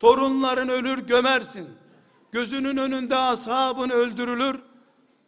Torunların 0.00 0.68
ölür 0.68 0.98
gömersin. 0.98 1.68
Gözünün 2.32 2.76
önünde 2.76 3.16
ashabın 3.16 3.90
öldürülür. 3.90 4.60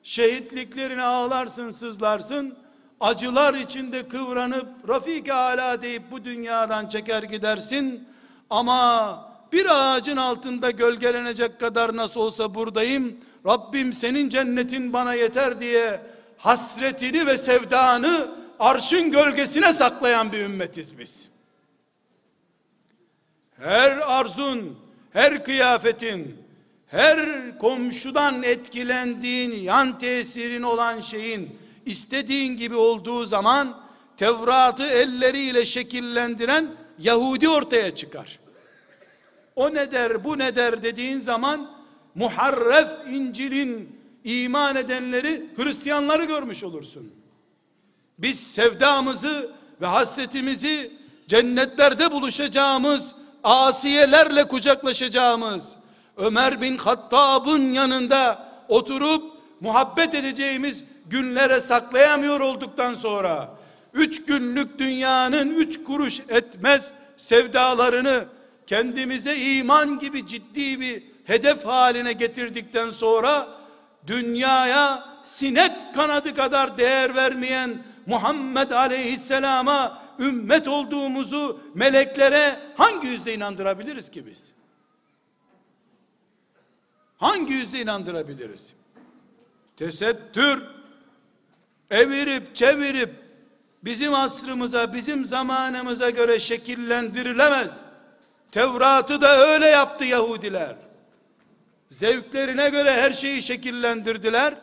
Şehitliklerine 0.09 1.03
ağlarsın, 1.03 1.71
sızlarsın. 1.71 2.57
Acılar 3.01 3.55
içinde 3.55 4.09
kıvranıp 4.09 4.67
Rafik 4.89 5.29
ala 5.29 5.83
deyip 5.83 6.11
bu 6.11 6.25
dünyadan 6.25 6.89
çeker 6.89 7.23
gidersin. 7.23 8.09
Ama 8.51 9.33
bir 9.53 9.67
ağacın 9.71 10.17
altında 10.17 10.71
gölgelenecek 10.71 11.61
kadar 11.61 11.97
nasıl 11.97 12.21
olsa 12.21 12.55
buradayım. 12.55 13.17
Rabbim 13.47 13.93
senin 13.93 14.29
cennetin 14.29 14.93
bana 14.93 15.15
yeter 15.15 15.61
diye 15.61 16.01
hasretini 16.39 17.27
ve 17.27 17.39
sevdanı 17.39 18.29
arşın 18.59 19.11
gölgesine 19.11 19.73
saklayan 19.73 20.33
bir 20.33 20.41
ümmetiz 20.41 20.99
biz. 20.99 21.29
Her 23.59 23.99
arzun, 24.07 24.79
her 25.13 25.45
kıyafetin, 25.45 26.48
her 26.89 27.59
komşudan 27.59 28.43
etkilendiğin 28.43 29.63
yan 29.63 29.99
tesirin 29.99 30.63
olan 30.63 31.01
şeyin 31.01 31.59
istediğin 31.87 32.57
gibi 32.57 32.75
olduğu 32.75 33.27
zaman 33.27 33.81
Tevrat'ı 34.17 34.87
elleriyle 34.87 35.67
şekillendiren 35.67 36.71
Yahudi 36.99 37.49
ortaya 37.49 37.97
çıkar. 37.97 38.39
O 39.57 39.75
ne 39.75 39.93
der, 39.93 40.25
bu 40.25 40.39
ne 40.39 40.57
der 40.57 40.83
dediğin 40.83 41.19
zaman 41.19 41.71
muharref 42.15 42.89
İncil'in 43.11 43.99
iman 44.25 44.77
edenleri 44.77 45.45
Hristiyanları 45.57 46.25
görmüş 46.25 46.65
olursun. 46.65 47.13
Biz 48.19 48.41
sevdamızı 48.41 49.53
ve 49.81 49.87
hasretimizi 49.87 50.93
cennetlerde 51.29 52.13
buluşacağımız 52.13 53.15
asiyelerle 53.45 54.49
kucaklaşacağımız 54.49 55.77
Ömer 56.19 56.61
bin 56.61 56.77
Hattab'ın 56.77 57.73
yanında 57.73 58.49
oturup 58.69 59.23
muhabbet 59.61 60.15
edeceğimiz 60.15 60.85
günlere 61.07 61.61
saklayamıyor 61.61 62.41
olduktan 62.41 62.95
sonra 62.95 63.59
üç 63.95 64.25
günlük 64.25 64.79
dünyanın 64.79 65.55
üç 65.55 65.85
kuruş 65.85 66.21
etmez 66.29 66.93
sevdalarını 67.17 68.25
kendimize 68.67 69.37
iman 69.37 69.99
gibi 69.99 70.27
ciddi 70.27 70.81
bir 70.81 71.03
hedef 71.25 71.65
haline 71.65 72.13
getirdikten 72.13 72.91
sonra 72.91 73.49
dünyaya 74.07 75.05
sinek 75.25 75.73
kanadı 75.95 76.35
kadar 76.35 76.79
değer 76.79 77.15
vermeyen 77.15 77.83
Muhammed 78.07 78.71
Aleyhisselam'a 78.71 80.03
ümmet 80.19 80.69
olduğumuzu 80.69 81.61
meleklere 81.75 82.57
hangi 82.77 83.09
yüzle 83.09 83.35
inandırabiliriz 83.35 84.11
ki 84.11 84.27
biz? 84.27 84.58
Hangi 87.19 87.53
yüzle 87.53 87.81
inandırabiliriz? 87.81 88.73
Tesettür 89.77 90.63
evirip 91.91 92.55
çevirip 92.55 93.11
bizim 93.85 94.15
asrımıza, 94.15 94.95
bizim 94.95 95.25
zamanımıza 95.25 96.11
göre 96.11 96.41
şekillendirilemez. 96.41 97.81
Tevrat'ı 98.53 99.21
da 99.21 99.39
öyle 99.39 99.67
yaptı 99.67 100.05
Yahudiler. 100.05 100.77
Zevklerine 101.91 102.69
göre 102.69 102.93
her 102.93 103.13
şeyi 103.13 103.43
şekillendirdiler. 103.43 104.55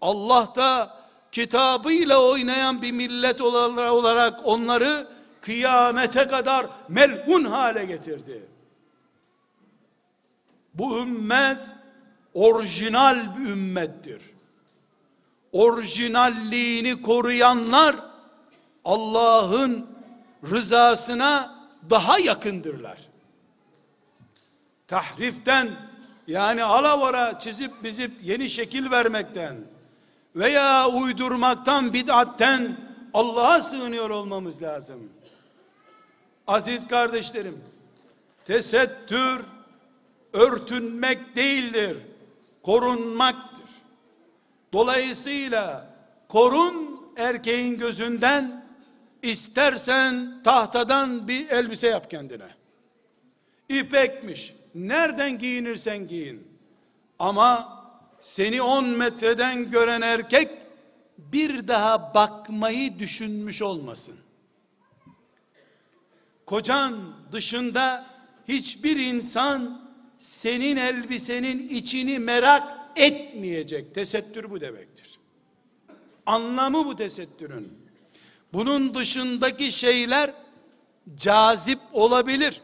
Allah 0.00 0.52
da 0.56 0.98
kitabıyla 1.32 2.22
oynayan 2.22 2.82
bir 2.82 2.92
millet 2.92 3.40
olarak 3.40 4.40
onları 4.44 5.06
kıyamete 5.40 6.28
kadar 6.28 6.66
melhun 6.88 7.44
hale 7.44 7.84
getirdi. 7.84 8.42
Bu 10.74 10.98
ümmet 10.98 11.58
orijinal 12.38 13.36
bir 13.36 13.50
ümmettir. 13.50 14.22
Orijinalliğini 15.52 17.02
koruyanlar 17.02 17.96
Allah'ın 18.84 19.86
rızasına 20.50 21.58
daha 21.90 22.18
yakındırlar. 22.18 22.98
Tahriften 24.86 25.68
yani 26.26 26.64
alavara 26.64 27.40
çizip 27.40 27.72
bizip 27.82 28.12
yeni 28.22 28.50
şekil 28.50 28.90
vermekten 28.90 29.56
veya 30.36 30.88
uydurmaktan 30.88 31.92
bid'atten 31.92 32.76
Allah'a 33.14 33.62
sığınıyor 33.62 34.10
olmamız 34.10 34.62
lazım. 34.62 35.08
Aziz 36.46 36.88
kardeşlerim, 36.88 37.64
tesettür 38.44 39.40
örtünmek 40.32 41.36
değildir, 41.36 41.96
korunmaktır. 42.68 43.64
Dolayısıyla 44.72 45.94
korun 46.28 47.00
erkeğin 47.16 47.78
gözünden, 47.78 48.66
istersen 49.22 50.42
tahtadan 50.44 51.28
bir 51.28 51.48
elbise 51.48 51.86
yap 51.86 52.10
kendine. 52.10 52.48
İpekmiş, 53.68 54.54
nereden 54.74 55.38
giyinirsen 55.38 56.08
giyin. 56.08 56.48
Ama 57.18 57.78
seni 58.20 58.62
10 58.62 58.84
metreden 58.84 59.70
gören 59.70 60.00
erkek 60.00 60.50
bir 61.18 61.68
daha 61.68 62.14
bakmayı 62.14 62.98
düşünmüş 62.98 63.62
olmasın. 63.62 64.16
Kocan 66.46 67.14
dışında 67.32 68.06
hiçbir 68.48 68.96
insan 68.96 69.87
senin 70.18 70.76
elbisenin 70.76 71.68
içini 71.68 72.18
merak 72.18 72.62
etmeyecek. 72.96 73.94
Tesettür 73.94 74.50
bu 74.50 74.60
demektir. 74.60 75.18
Anlamı 76.26 76.86
bu 76.86 76.96
tesettürün. 76.96 77.72
Bunun 78.52 78.94
dışındaki 78.94 79.72
şeyler 79.72 80.34
cazip 81.16 81.78
olabilir. 81.92 82.60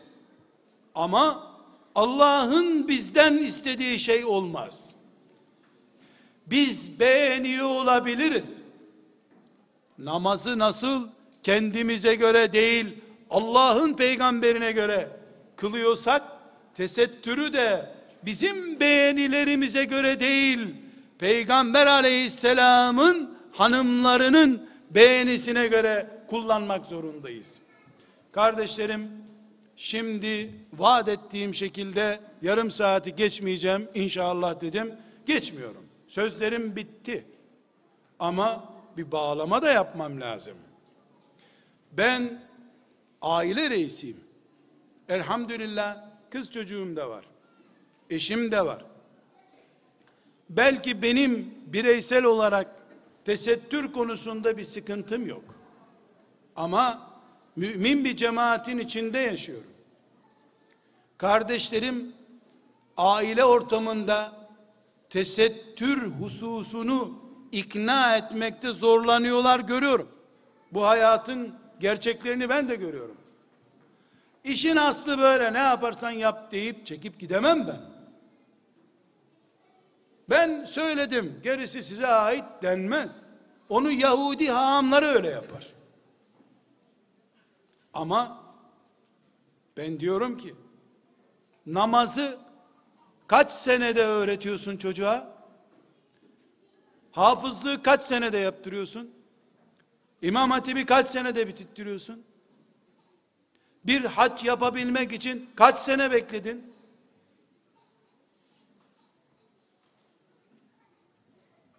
Ama 0.95 1.55
Allah'ın 1.95 2.89
bizden 2.89 3.39
istediği 3.39 3.99
şey 3.99 4.25
olmaz. 4.25 4.95
Biz 6.47 7.01
beğeniyor 7.01 7.69
olabiliriz. 7.69 8.59
Namazı 9.99 10.59
nasıl 10.59 11.09
kendimize 11.43 12.15
göre 12.15 12.53
değil, 12.53 12.87
Allah'ın 13.31 13.95
peygamberine 13.95 14.73
göre 14.73 15.09
kılıyorsak, 15.57 16.23
tesettürü 16.75 17.53
de 17.53 17.91
bizim 18.25 18.81
beğenilerimize 18.81 19.85
göre 19.85 20.21
değil, 20.21 20.75
Peygamber 21.19 21.87
aleyhisselamın 21.87 23.39
hanımlarının 23.53 24.69
beğenisine 24.91 25.67
göre 25.67 26.07
kullanmak 26.27 26.87
zorundayız. 26.87 27.59
Kardeşlerim, 28.33 29.09
şimdi 29.77 30.51
vaat 30.73 31.09
ettiğim 31.09 31.55
şekilde 31.55 32.21
yarım 32.43 32.71
saati 32.71 33.17
geçmeyeceğim 33.17 33.89
inşallah 33.95 34.61
dedim. 34.61 34.93
Geçmiyorum. 35.27 35.85
Sözlerim 36.09 36.77
bitti. 36.77 37.27
Ama 38.19 38.65
bir 38.97 39.13
bağlama 39.13 39.63
da 39.63 39.71
yapmam 39.71 40.21
lazım. 40.21 40.55
Ben 41.93 42.41
aile 43.23 43.71
reisiyim. 43.71 44.21
Elhamdülillah 45.09 46.14
kız 46.35 46.51
çocuğum 46.51 46.97
da 46.97 47.11
var. 47.11 47.25
Eşim 48.11 48.53
de 48.53 48.67
var. 48.67 48.85
Belki 50.51 51.03
benim 51.03 51.55
bireysel 51.67 52.25
olarak 52.25 52.67
tesettür 53.25 53.93
konusunda 53.93 54.57
bir 54.57 54.65
sıkıntım 54.65 55.27
yok. 55.27 55.45
Ama 56.57 57.11
mümin 57.57 58.05
bir 58.05 58.17
cemaatin 58.17 58.79
içinde 58.79 59.19
yaşıyorum. 59.19 59.71
Kardeşlerim 61.19 62.13
aile 62.97 63.45
ortamında 63.45 64.49
tesettür 65.11 66.03
hususunu 66.03 67.19
ikna 67.53 68.17
etmekte 68.17 68.71
zorlanıyorlar 68.73 69.61
görüyorum. 69.61 70.09
Bu 70.73 70.85
hayatın 70.85 71.55
gerçeklerini 71.81 72.49
ben 72.49 72.69
de 72.69 72.77
görüyorum. 72.77 73.24
İşin 74.45 74.77
aslı 74.77 75.19
böyle 75.19 75.53
ne 75.53 75.59
yaparsan 75.59 76.11
yap 76.11 76.53
deyip 76.53 76.87
çekip 76.87 77.21
gidemem 77.21 77.67
ben. 77.67 77.81
Ben 80.31 80.65
söyledim 80.65 81.41
gerisi 81.43 81.83
size 81.83 82.07
ait 82.07 82.45
denmez. 82.63 83.17
Onu 83.69 83.91
Yahudi 83.91 84.49
haamları 84.49 85.07
öyle 85.07 85.29
yapar. 85.29 85.73
Ama 87.95 88.45
ben 89.77 90.01
diyorum 90.01 90.37
ki 90.39 90.55
namazı 91.67 92.39
kaç 93.27 93.53
senede 93.53 94.05
öğretiyorsun 94.05 94.77
çocuğa? 94.77 95.35
Hafızlığı 97.13 97.83
kaç 97.83 98.03
senede 98.03 98.39
yaptırıyorsun? 98.39 99.11
İmam 100.23 100.51
Hatibi 100.51 100.87
kaç 100.87 101.07
senede 101.07 101.49
bitittiriyorsun? 101.49 102.25
Bir 103.87 104.05
hac 104.05 104.45
yapabilmek 104.45 105.13
için 105.13 105.51
kaç 105.57 105.79
sene 105.79 106.11
bekledin? 106.13 106.75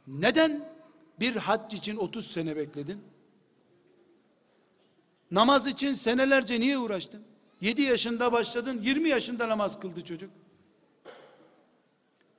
Neden 0.07 0.69
bir 1.19 1.35
hac 1.35 1.73
için 1.73 1.95
30 1.95 2.31
sene 2.31 2.55
bekledin? 2.55 3.01
Namaz 5.31 5.67
için 5.67 5.93
senelerce 5.93 6.59
niye 6.59 6.77
uğraştın? 6.77 7.23
7 7.61 7.81
yaşında 7.81 8.31
başladın, 8.31 8.81
20 8.81 9.09
yaşında 9.09 9.49
namaz 9.49 9.79
kıldı 9.79 10.03
çocuk. 10.03 10.29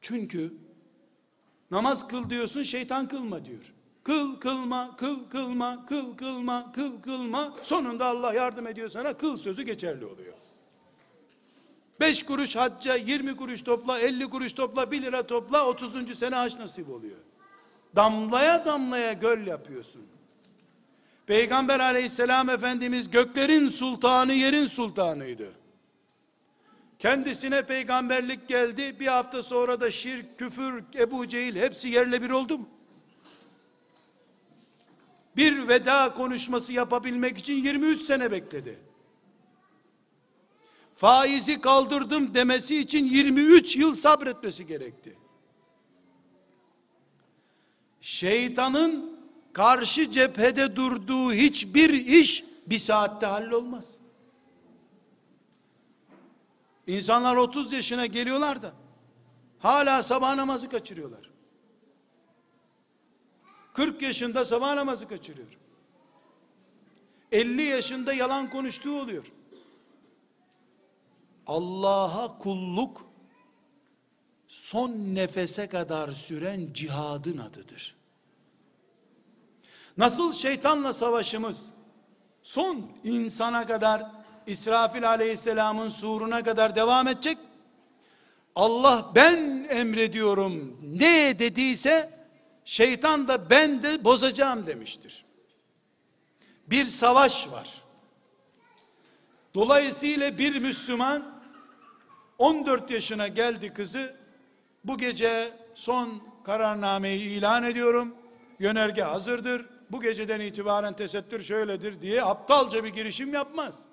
Çünkü 0.01 0.55
namaz 1.71 2.09
kıl 2.09 2.31
diyorsun, 2.31 2.63
şeytan 2.63 3.09
kılma 3.09 3.45
diyor. 3.45 3.76
Kıl 4.07 4.37
kılma, 4.41 4.97
kıl 4.97 5.19
kılma, 5.31 5.87
kıl 5.87 6.17
kılma, 6.17 6.73
kıl 6.73 7.03
kılma. 7.03 7.57
Sonunda 7.63 8.07
Allah 8.07 8.35
yardım 8.35 8.67
ediyor 8.67 8.91
sana, 8.91 9.17
kıl 9.17 9.37
sözü 9.37 9.63
geçerli 9.63 10.05
oluyor. 10.05 10.35
5 12.01 12.23
kuruş 12.23 12.57
hacca, 12.57 12.97
20 12.97 13.37
kuruş 13.37 13.63
topla, 13.63 13.99
50 13.99 14.31
kuruş 14.31 14.53
topla, 14.53 14.91
1 14.91 15.03
lira 15.03 15.27
topla, 15.27 15.67
30. 15.67 16.19
sene 16.19 16.35
haç 16.35 16.55
nasip 16.55 16.91
oluyor. 16.91 17.17
Damlaya 17.97 18.65
damlaya 18.65 19.13
göl 19.13 19.47
yapıyorsun. 19.47 20.03
Peygamber 21.27 21.81
aleyhisselam 21.81 22.51
efendimiz 22.51 23.11
göklerin 23.11 23.69
sultanı 23.69 24.33
yerin 24.33 24.67
sultanıydı. 24.67 25.53
Kendisine 26.99 27.63
peygamberlik 27.63 28.49
geldi. 28.49 29.01
Bir 29.01 29.07
hafta 29.07 29.43
sonra 29.43 29.81
da 29.81 29.91
şirk, 29.91 30.39
küfür, 30.39 30.85
Ebu 30.95 31.29
Cehil 31.29 31.57
hepsi 31.57 31.89
yerle 31.89 32.23
bir 32.23 32.31
oldu 32.31 32.59
mu? 32.59 32.76
Bir 35.37 35.69
veda 35.69 36.15
konuşması 36.15 36.73
yapabilmek 36.73 37.39
için 37.39 37.55
23 37.55 38.01
sene 38.01 38.31
bekledi. 38.31 38.79
Faizi 40.97 41.61
kaldırdım 41.61 42.35
demesi 42.35 42.77
için 42.77 43.05
23 43.07 43.77
yıl 43.77 43.95
sabretmesi 43.95 44.67
gerekti. 44.67 45.19
Şeytanın 48.01 49.19
karşı 49.53 50.13
cephede 50.13 50.77
durduğu 50.77 51.33
hiçbir 51.33 51.91
iş 51.93 52.45
bir 52.67 52.79
saatte 52.79 53.27
hallolmaz. 53.27 53.87
İnsanlar 56.87 57.37
30 57.37 57.73
yaşına 57.73 58.07
geliyorlar 58.07 58.63
da 58.63 58.73
hala 59.59 60.03
sabah 60.03 60.35
namazı 60.35 60.69
kaçırıyorlar. 60.69 61.36
40 63.77 64.03
yaşında 64.03 64.45
sabah 64.45 64.75
namazı 64.75 65.09
kaçırıyor. 65.09 65.59
50 67.33 67.63
yaşında 67.63 68.13
yalan 68.13 68.51
konuştuğu 68.51 69.01
oluyor. 69.01 69.33
Allah'a 71.47 72.39
kulluk 72.39 73.07
son 74.49 74.91
nefese 74.91 75.67
kadar 75.67 76.09
süren 76.09 76.69
cihadın 76.73 77.39
adıdır. 77.39 77.97
Nasıl 79.97 80.33
şeytanla 80.33 80.93
savaşımız 80.93 81.67
son 82.43 82.87
insana 83.05 83.67
kadar 83.67 84.11
İsrafil 84.47 85.09
aleyhisselamın 85.09 85.89
suruna 85.89 86.43
kadar 86.43 86.77
devam 86.77 87.09
edecek. 87.09 87.39
Allah 88.55 89.13
ben 89.15 89.67
emrediyorum 89.71 90.77
ne 90.83 91.39
dediyse 91.39 92.16
şeytan 92.67 93.29
da 93.29 93.51
ben 93.51 93.83
de 93.83 94.05
bozacağım 94.05 94.67
demiştir. 94.67 95.25
Bir 96.67 96.87
savaş 96.87 97.53
var. 97.53 97.83
Dolayısıyla 99.55 100.39
bir 100.39 100.59
Müslüman 100.59 101.25
14 102.39 102.91
yaşına 102.91 103.29
geldi 103.29 103.75
kızı 103.75 104.17
bu 104.85 104.99
gece 104.99 105.53
son 105.75 106.23
kararnameyi 106.45 107.21
ilan 107.21 107.65
ediyorum. 107.65 108.15
Yönerge 108.59 109.03
hazırdır. 109.03 109.67
Bu 109.91 110.01
geceden 110.01 110.41
itibaren 110.41 110.97
tesettür 110.97 111.43
şöyledir 111.43 112.01
diye 112.03 112.25
aptalca 112.25 112.85
bir 112.85 112.89
girişim 112.89 113.35
yapmaz 113.35 113.87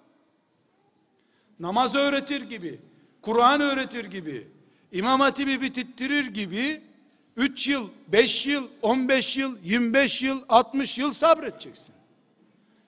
namaz 1.60 1.96
öğretir 1.96 2.42
gibi, 2.42 2.80
Kur'an 3.22 3.62
öğretir 3.62 4.06
gibi, 4.06 4.48
İmam 4.92 5.20
Hatip'i 5.20 5.62
bitirttirir 5.62 6.26
gibi 6.26 6.82
3 7.38 7.68
yıl, 7.68 7.90
5 8.08 8.46
yıl, 8.46 8.68
15 8.82 9.38
yıl, 9.38 9.58
25 9.64 10.22
yıl, 10.22 10.42
60 10.50 10.98
yıl 10.98 11.14
sabredeceksin. 11.14 11.96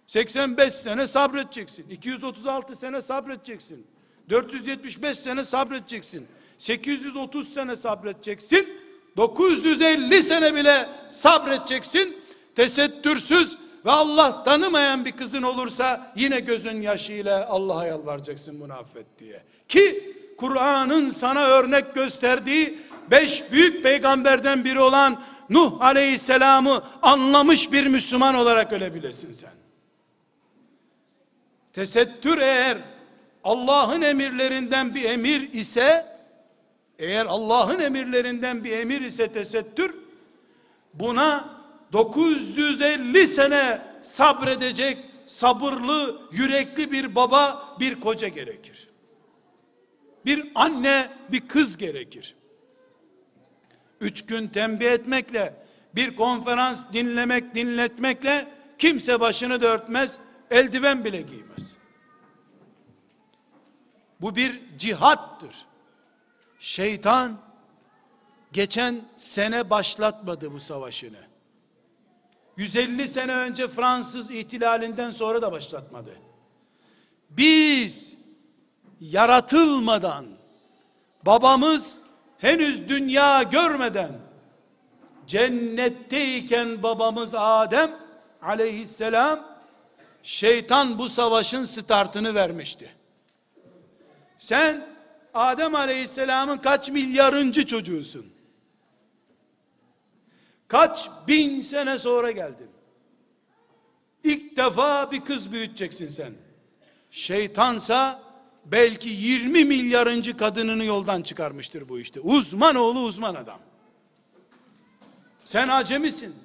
85 0.08 0.74
sene 0.74 1.08
sabredeceksin. 1.08 1.89
236 1.89 2.76
sene 2.76 3.02
sabredeceksin. 3.02 3.88
475 4.30 5.18
sene 5.18 5.43
sabredeceksin. 5.43 6.28
830 6.58 7.54
sene 7.54 7.76
sabredeceksin. 7.76 8.70
950 9.18 10.24
sene 10.24 10.56
bile 10.56 10.89
sabredeceksin. 11.10 12.18
Tesettürsüz 12.56 13.58
ve 13.86 13.91
Allah 13.91 14.43
tanımayan 14.43 15.06
bir 15.06 15.12
kızın 15.12 15.43
olursa 15.43 16.14
yine 16.16 16.39
gözün 16.39 16.82
yaşıyla 16.82 17.48
Allah'a 17.50 17.86
yalvaracaksın 17.86 18.62
bunu 18.62 18.74
affet 18.74 19.06
diye. 19.20 19.43
Ki 19.68 20.16
Kur'an'ın 20.38 21.10
sana 21.10 21.46
örnek 21.46 21.96
gösterdiği 21.96 22.78
beş 23.12 23.51
büyük 23.51 23.84
peygamberden 23.84 24.66
biri 24.66 24.80
olan 24.80 25.22
Nuh 25.49 25.82
aleyhisselamı 25.82 26.84
anlamış 27.01 27.72
bir 27.72 27.88
Müslüman 27.88 28.36
olarak 28.36 28.74
ölebilesin 28.74 29.34
sen. 29.34 29.53
Tesettür 31.74 32.38
eğer 32.38 32.78
Allah'ın 33.43 34.01
emirlerinden 34.01 34.95
bir 34.95 35.03
emir 35.03 35.53
ise 35.53 36.18
eğer 36.99 37.26
Allah'ın 37.26 37.80
emirlerinden 37.80 38.64
bir 38.64 38.72
emir 38.72 39.01
ise 39.01 39.34
tesettür 39.34 39.95
buna 40.93 41.49
950 41.93 43.28
sene 43.28 43.82
sabredecek 44.03 44.97
sabırlı, 45.26 46.22
yürekli 46.32 46.91
bir 46.91 47.16
baba, 47.16 47.76
bir 47.80 47.99
koca 47.99 48.28
gerekir. 48.28 48.89
Bir 50.26 50.51
anne, 50.56 51.10
bir 51.30 51.47
kız 51.47 51.78
gerekir. 51.78 52.36
Üç 54.02 54.26
gün 54.26 54.48
tembih 54.48 54.86
etmekle, 54.86 55.54
bir 55.96 56.16
konferans 56.16 56.84
dinlemek, 56.93 57.56
dinletmekle 57.56 58.48
kimse 58.78 59.20
başını 59.20 59.62
da 59.62 59.68
örtmez, 59.68 60.18
eldiven 60.52 61.06
bile 61.06 61.22
giymez. 61.22 61.76
Bu 64.22 64.36
bir 64.36 64.62
cihattır. 64.78 65.66
Şeytan 66.60 67.38
geçen 68.52 69.02
sene 69.18 69.70
başlatmadı 69.70 70.52
bu 70.52 70.60
savaşını. 70.60 71.18
150 72.58 73.08
sene 73.08 73.36
önce 73.36 73.68
Fransız 73.68 74.32
ihtilalinden 74.32 75.12
sonra 75.12 75.41
da 75.41 75.52
başlatmadı. 75.52 76.18
Biz 77.30 78.14
yaratılmadan 79.00 80.26
babamız 81.26 81.98
henüz 82.38 82.89
dünya 82.89 83.43
görmeden 83.43 84.11
cennetteyken 85.27 86.83
babamız 86.83 87.33
Adem 87.33 87.91
aleyhisselam 88.41 89.39
şeytan 90.23 90.99
bu 90.99 91.09
savaşın 91.09 91.65
startını 91.65 92.36
vermişti. 92.36 92.91
Sen 94.38 94.86
Adem 95.33 95.75
aleyhisselamın 95.75 96.57
kaç 96.57 96.89
milyarıncı 96.89 97.65
çocuğusun? 97.65 98.33
Kaç 100.67 101.09
bin 101.27 101.61
sene 101.61 101.99
sonra 101.99 102.31
geldin. 102.31 102.69
İlk 104.23 104.57
defa 104.57 105.11
bir 105.11 105.21
kız 105.21 105.51
büyüteceksin 105.51 106.07
sen. 106.07 106.33
Şeytansa 107.11 108.19
belki 108.66 109.09
20 109.09 109.66
milyarıncı 109.66 110.38
kadınını 110.38 110.84
yoldan 110.84 111.22
çıkarmıştır 111.22 111.89
bu 111.89 111.99
işte. 111.99 112.20
Uzman 112.20 112.76
oğlu 112.76 112.99
uzman 112.99 113.36
adam. 113.36 113.59
Sen 115.45 115.68
acemisin. 115.68 116.36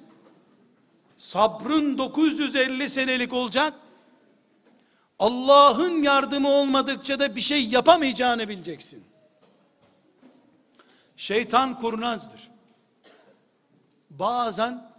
Sabrın 1.17 1.97
950 1.97 2.89
senelik 2.89 3.33
olacak. 3.33 3.73
Allah'ın 5.19 6.03
yardımı 6.03 6.49
olmadıkça 6.49 7.19
da 7.19 7.35
bir 7.35 7.41
şey 7.41 7.67
yapamayacağını 7.67 8.49
bileceksin. 8.49 9.03
Şeytan 11.17 11.79
kurnazdır. 11.79 12.49
Bazen 14.09 14.90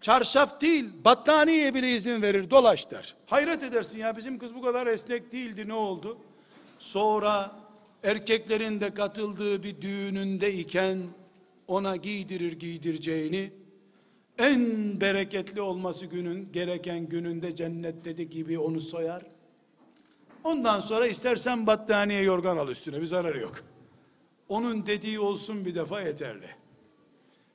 çarşaf 0.00 0.60
değil, 0.60 0.90
battaniye 1.04 1.74
bile 1.74 1.96
izin 1.96 2.22
verir, 2.22 2.50
dolaş 2.50 2.90
der. 2.90 3.16
Hayret 3.26 3.62
edersin 3.62 3.98
ya 3.98 4.16
bizim 4.16 4.38
kız 4.38 4.54
bu 4.54 4.62
kadar 4.62 4.86
esnek 4.86 5.32
değildi 5.32 5.68
ne 5.68 5.74
oldu? 5.74 6.18
Sonra 6.78 7.56
erkeklerin 8.02 8.80
de 8.80 8.94
katıldığı 8.94 9.62
bir 9.62 9.80
düğününde 9.80 10.54
iken 10.54 10.98
ona 11.68 11.96
giydirir 11.96 12.52
giydireceğini 12.52 13.50
en 14.38 14.60
bereketli 15.00 15.60
olması 15.60 16.06
günün 16.06 16.52
gereken 16.52 17.08
gününde 17.08 17.56
cennet 17.56 18.04
dedi 18.04 18.30
gibi 18.30 18.58
onu 18.58 18.80
soyar. 18.80 19.22
Ondan 20.44 20.80
sonra 20.80 21.06
istersen 21.06 21.66
battaniye 21.66 22.22
yorgan 22.22 22.56
al 22.56 22.68
üstüne 22.68 23.00
bir 23.00 23.06
zararı 23.06 23.38
yok. 23.38 23.54
Onun 24.48 24.86
dediği 24.86 25.20
olsun 25.20 25.64
bir 25.64 25.74
defa 25.74 26.00
yeterli. 26.00 26.46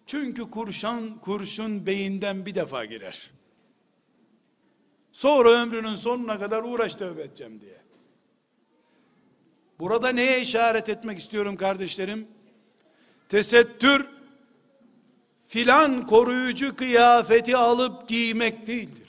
Çünkü 0.05 0.51
kurşan 0.51 1.19
kurşun 1.19 1.85
beyinden 1.85 2.45
bir 2.45 2.55
defa 2.55 2.85
girer. 2.85 3.31
Sonra 5.11 5.49
ömrünün 5.49 5.95
sonuna 5.95 6.39
kadar 6.39 6.63
uğraş 6.63 6.95
tövbe 6.95 7.21
edeceğim 7.21 7.61
diye. 7.61 7.81
Burada 9.79 10.09
neye 10.09 10.41
işaret 10.41 10.89
etmek 10.89 11.19
istiyorum 11.19 11.55
kardeşlerim? 11.55 12.27
Tesettür 13.29 14.07
filan 15.47 16.07
koruyucu 16.07 16.75
kıyafeti 16.75 17.57
alıp 17.57 18.07
giymek 18.07 18.67
değildir. 18.67 19.07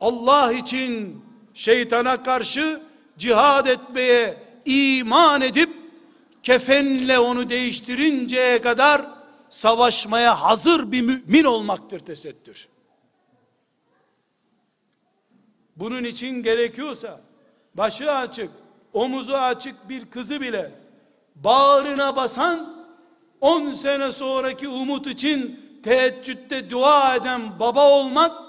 Allah 0.00 0.52
için 0.52 1.24
şeytana 1.54 2.22
karşı 2.22 2.80
cihad 3.18 3.66
etmeye 3.66 4.36
iman 4.64 5.42
edip 5.42 5.70
kefenle 6.42 7.18
onu 7.18 7.50
değiştirinceye 7.50 8.62
kadar 8.62 9.21
savaşmaya 9.52 10.40
hazır 10.40 10.92
bir 10.92 11.02
mümin 11.02 11.44
olmaktır 11.44 12.00
tesettür. 12.00 12.68
Bunun 15.76 16.04
için 16.04 16.42
gerekiyorsa 16.42 17.20
başı 17.74 18.12
açık, 18.12 18.50
omuzu 18.92 19.32
açık 19.32 19.88
bir 19.88 20.10
kızı 20.10 20.40
bile 20.40 20.70
bağrına 21.34 22.16
basan 22.16 22.86
10 23.40 23.72
sene 23.72 24.12
sonraki 24.12 24.68
umut 24.68 25.06
için 25.06 25.60
teheccüde 25.82 26.70
dua 26.70 27.16
eden 27.16 27.60
baba 27.60 27.90
olmak 27.90 28.42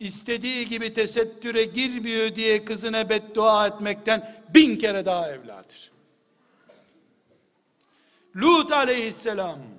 istediği 0.00 0.68
gibi 0.68 0.94
tesettüre 0.94 1.64
girmiyor 1.64 2.34
diye 2.34 2.64
kızına 2.64 3.08
beddua 3.08 3.66
etmekten 3.66 4.44
bin 4.54 4.76
kere 4.76 5.06
daha 5.06 5.30
evladır. 5.30 5.90
Lut 8.36 8.72
aleyhisselam 8.72 9.75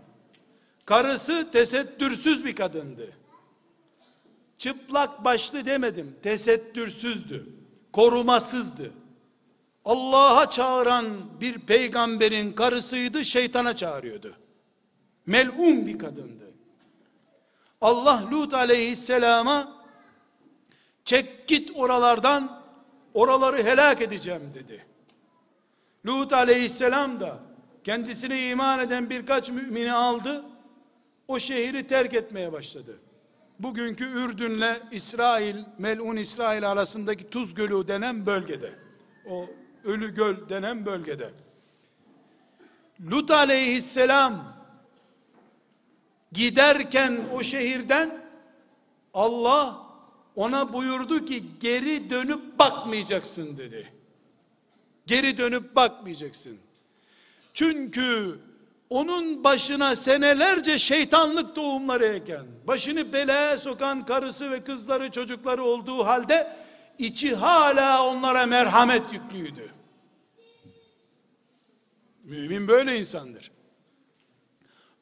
karısı 0.88 1.52
tesettürsüz 1.52 2.46
bir 2.46 2.56
kadındı. 2.56 3.08
Çıplak 4.58 5.26
başlı 5.26 5.66
demedim, 5.66 6.16
tesettürsüzdü, 6.24 7.50
korumasızdı. 7.94 8.92
Allah'a 9.86 10.50
çağıran 10.50 11.06
bir 11.42 11.60
peygamberin 11.60 12.54
karısıydı, 12.54 13.26
şeytana 13.26 13.76
çağırıyordu. 13.76 14.36
Melun 15.26 15.88
bir 15.88 16.00
kadındı. 16.00 16.52
Allah 17.82 18.24
Lut 18.32 18.54
aleyhisselama 18.54 19.86
çek 21.06 21.48
git 21.48 21.72
oralardan, 21.76 22.62
oraları 23.14 23.64
helak 23.64 24.02
edeceğim 24.02 24.52
dedi. 24.54 24.86
Lut 26.06 26.34
aleyhisselam 26.34 27.20
da 27.20 27.40
kendisine 27.84 28.50
iman 28.50 28.80
eden 28.80 29.10
birkaç 29.10 29.50
mümini 29.50 29.94
aldı, 29.94 30.44
o 31.28 31.40
şehri 31.40 31.88
terk 31.88 32.14
etmeye 32.14 32.52
başladı. 32.52 33.00
Bugünkü 33.60 34.06
Ürdün'le 34.06 34.78
İsrail, 34.92 35.56
Melun 35.78 36.16
İsrail 36.16 36.72
arasındaki 36.72 37.30
Tuz 37.30 37.54
Gölü 37.54 37.88
denen 37.88 38.26
bölgede, 38.26 38.74
o 39.30 39.50
Ölü 39.84 40.16
Göl 40.16 40.50
denen 40.50 40.86
bölgede. 40.86 41.32
Lut 43.12 43.32
aleyhisselam 43.32 44.54
giderken 46.32 47.20
o 47.34 47.44
şehirden 47.44 48.24
Allah 49.14 49.88
ona 50.36 50.74
buyurdu 50.74 51.26
ki 51.26 51.44
geri 51.60 52.10
dönüp 52.10 52.60
bakmayacaksın 52.60 53.58
dedi. 53.58 53.94
Geri 55.06 55.38
dönüp 55.38 55.76
bakmayacaksın. 55.76 56.58
Çünkü 57.54 58.40
onun 58.90 59.44
başına 59.44 59.96
senelerce 59.96 60.80
şeytanlık 60.80 61.56
tohumları 61.56 62.06
eken, 62.06 62.46
başını 62.68 63.14
belaya 63.14 63.60
sokan 63.60 64.06
karısı 64.06 64.52
ve 64.52 64.64
kızları 64.64 65.12
çocukları 65.12 65.64
olduğu 65.64 66.06
halde 66.06 66.56
içi 67.00 67.36
hala 67.36 68.08
onlara 68.08 68.46
merhamet 68.46 69.14
yüklüydü. 69.14 69.72
Mümin 72.24 72.68
böyle 72.68 73.00
insandır. 73.00 73.52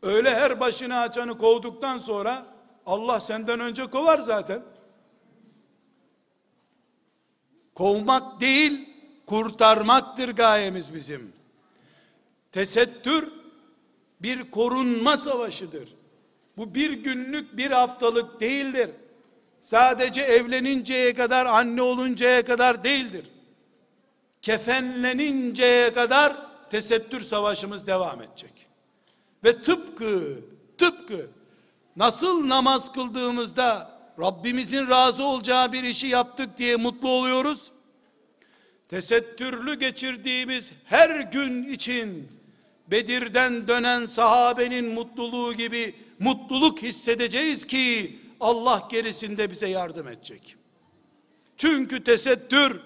Öyle 0.01 0.35
her 0.35 0.59
başını 0.59 0.99
açanı 0.99 1.37
kovduktan 1.37 1.97
sonra 1.97 2.45
Allah 2.85 3.19
senden 3.19 3.59
önce 3.59 3.85
kovar 3.85 4.19
zaten. 4.19 4.61
Kovmak 7.75 8.41
değil, 8.41 8.89
kurtarmaktır 9.25 10.29
gayemiz 10.29 10.93
bizim. 10.93 11.33
Tesettür 12.51 13.44
bir 14.21 14.51
korunma 14.51 15.17
savaşıdır. 15.17 15.89
Bu 16.57 16.75
bir 16.75 16.91
günlük, 16.91 17.57
bir 17.57 17.71
haftalık 17.71 18.41
değildir. 18.41 18.89
Sadece 19.61 20.21
evleninceye 20.21 21.13
kadar, 21.13 21.45
anne 21.45 21.81
oluncaya 21.81 22.45
kadar 22.45 22.83
değildir. 22.83 23.25
Kefenleninceye 24.41 25.93
kadar 25.93 26.35
tesettür 26.69 27.21
savaşımız 27.21 27.87
devam 27.87 28.21
edecek. 28.21 28.67
Ve 29.43 29.61
tıpkı, 29.61 30.39
tıpkı 30.77 31.29
nasıl 31.95 32.49
namaz 32.49 32.91
kıldığımızda 32.91 33.95
Rabbimizin 34.19 34.89
razı 34.89 35.23
olacağı 35.23 35.71
bir 35.71 35.83
işi 35.83 36.07
yaptık 36.07 36.57
diye 36.57 36.75
mutlu 36.75 37.09
oluyoruz. 37.09 37.71
Tesettürlü 38.89 39.79
geçirdiğimiz 39.79 40.71
her 40.85 41.19
gün 41.19 41.63
için 41.63 42.27
Bedir'den 42.91 43.67
dönen 43.67 44.05
sahabenin 44.05 44.93
mutluluğu 44.93 45.53
gibi 45.53 45.95
mutluluk 46.19 46.81
hissedeceğiz 46.81 47.67
ki 47.67 48.15
Allah 48.39 48.87
gerisinde 48.91 49.51
bize 49.51 49.67
yardım 49.67 50.07
edecek. 50.07 50.55
Çünkü 51.57 52.03
tesettür 52.03 52.79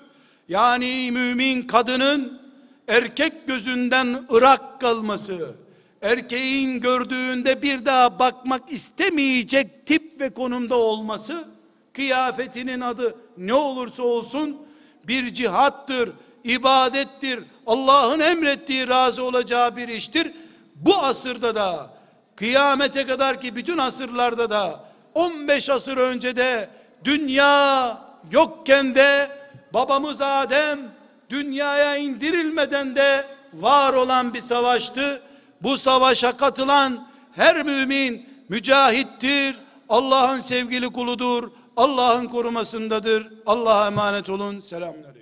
yani 0.49 1.09
mümin 1.11 1.67
kadının 1.67 2.41
erkek 2.87 3.47
gözünden 3.47 4.25
ırak 4.33 4.81
kalması, 4.81 5.55
erkeğin 6.01 6.81
gördüğünde 6.81 7.61
bir 7.61 7.85
daha 7.85 8.19
bakmak 8.19 8.71
istemeyecek 8.71 9.85
tip 9.85 10.21
ve 10.21 10.29
konumda 10.29 10.75
olması, 10.75 11.47
kıyafetinin 11.93 12.81
adı 12.81 13.15
ne 13.37 13.53
olursa 13.53 14.03
olsun 14.03 14.57
bir 15.07 15.33
cihattır, 15.33 16.11
ibadettir, 16.43 17.43
Allah'ın 17.67 18.19
emrettiği 18.19 18.87
razı 18.87 19.23
olacağı 19.23 19.75
bir 19.75 19.87
iştir. 19.87 20.31
Bu 20.75 20.97
asırda 20.97 21.55
da 21.55 21.89
kıyamete 22.35 23.07
kadar 23.07 23.41
ki 23.41 23.55
bütün 23.55 23.77
asırlarda 23.77 24.49
da 24.49 24.79
15 25.13 25.69
asır 25.69 25.97
önce 25.97 26.35
de 26.35 26.69
dünya 27.03 27.97
yokken 28.31 28.95
de 28.95 29.29
babamız 29.73 30.21
Adem 30.21 30.79
dünyaya 31.29 31.97
indirilmeden 31.97 32.95
de 32.95 33.25
var 33.53 33.93
olan 33.93 34.33
bir 34.33 34.41
savaştı. 34.41 35.21
Bu 35.61 35.77
savaşa 35.77 36.37
katılan 36.37 37.07
her 37.35 37.65
mümin 37.65 38.29
mücahittir. 38.49 39.55
Allah'ın 39.89 40.39
sevgili 40.39 40.89
kuludur. 40.89 41.51
Allah'ın 41.77 42.27
korumasındadır. 42.27 43.27
Allah'a 43.45 43.87
emanet 43.87 44.29
olun. 44.29 44.59
Selamünaleyküm. 44.59 45.18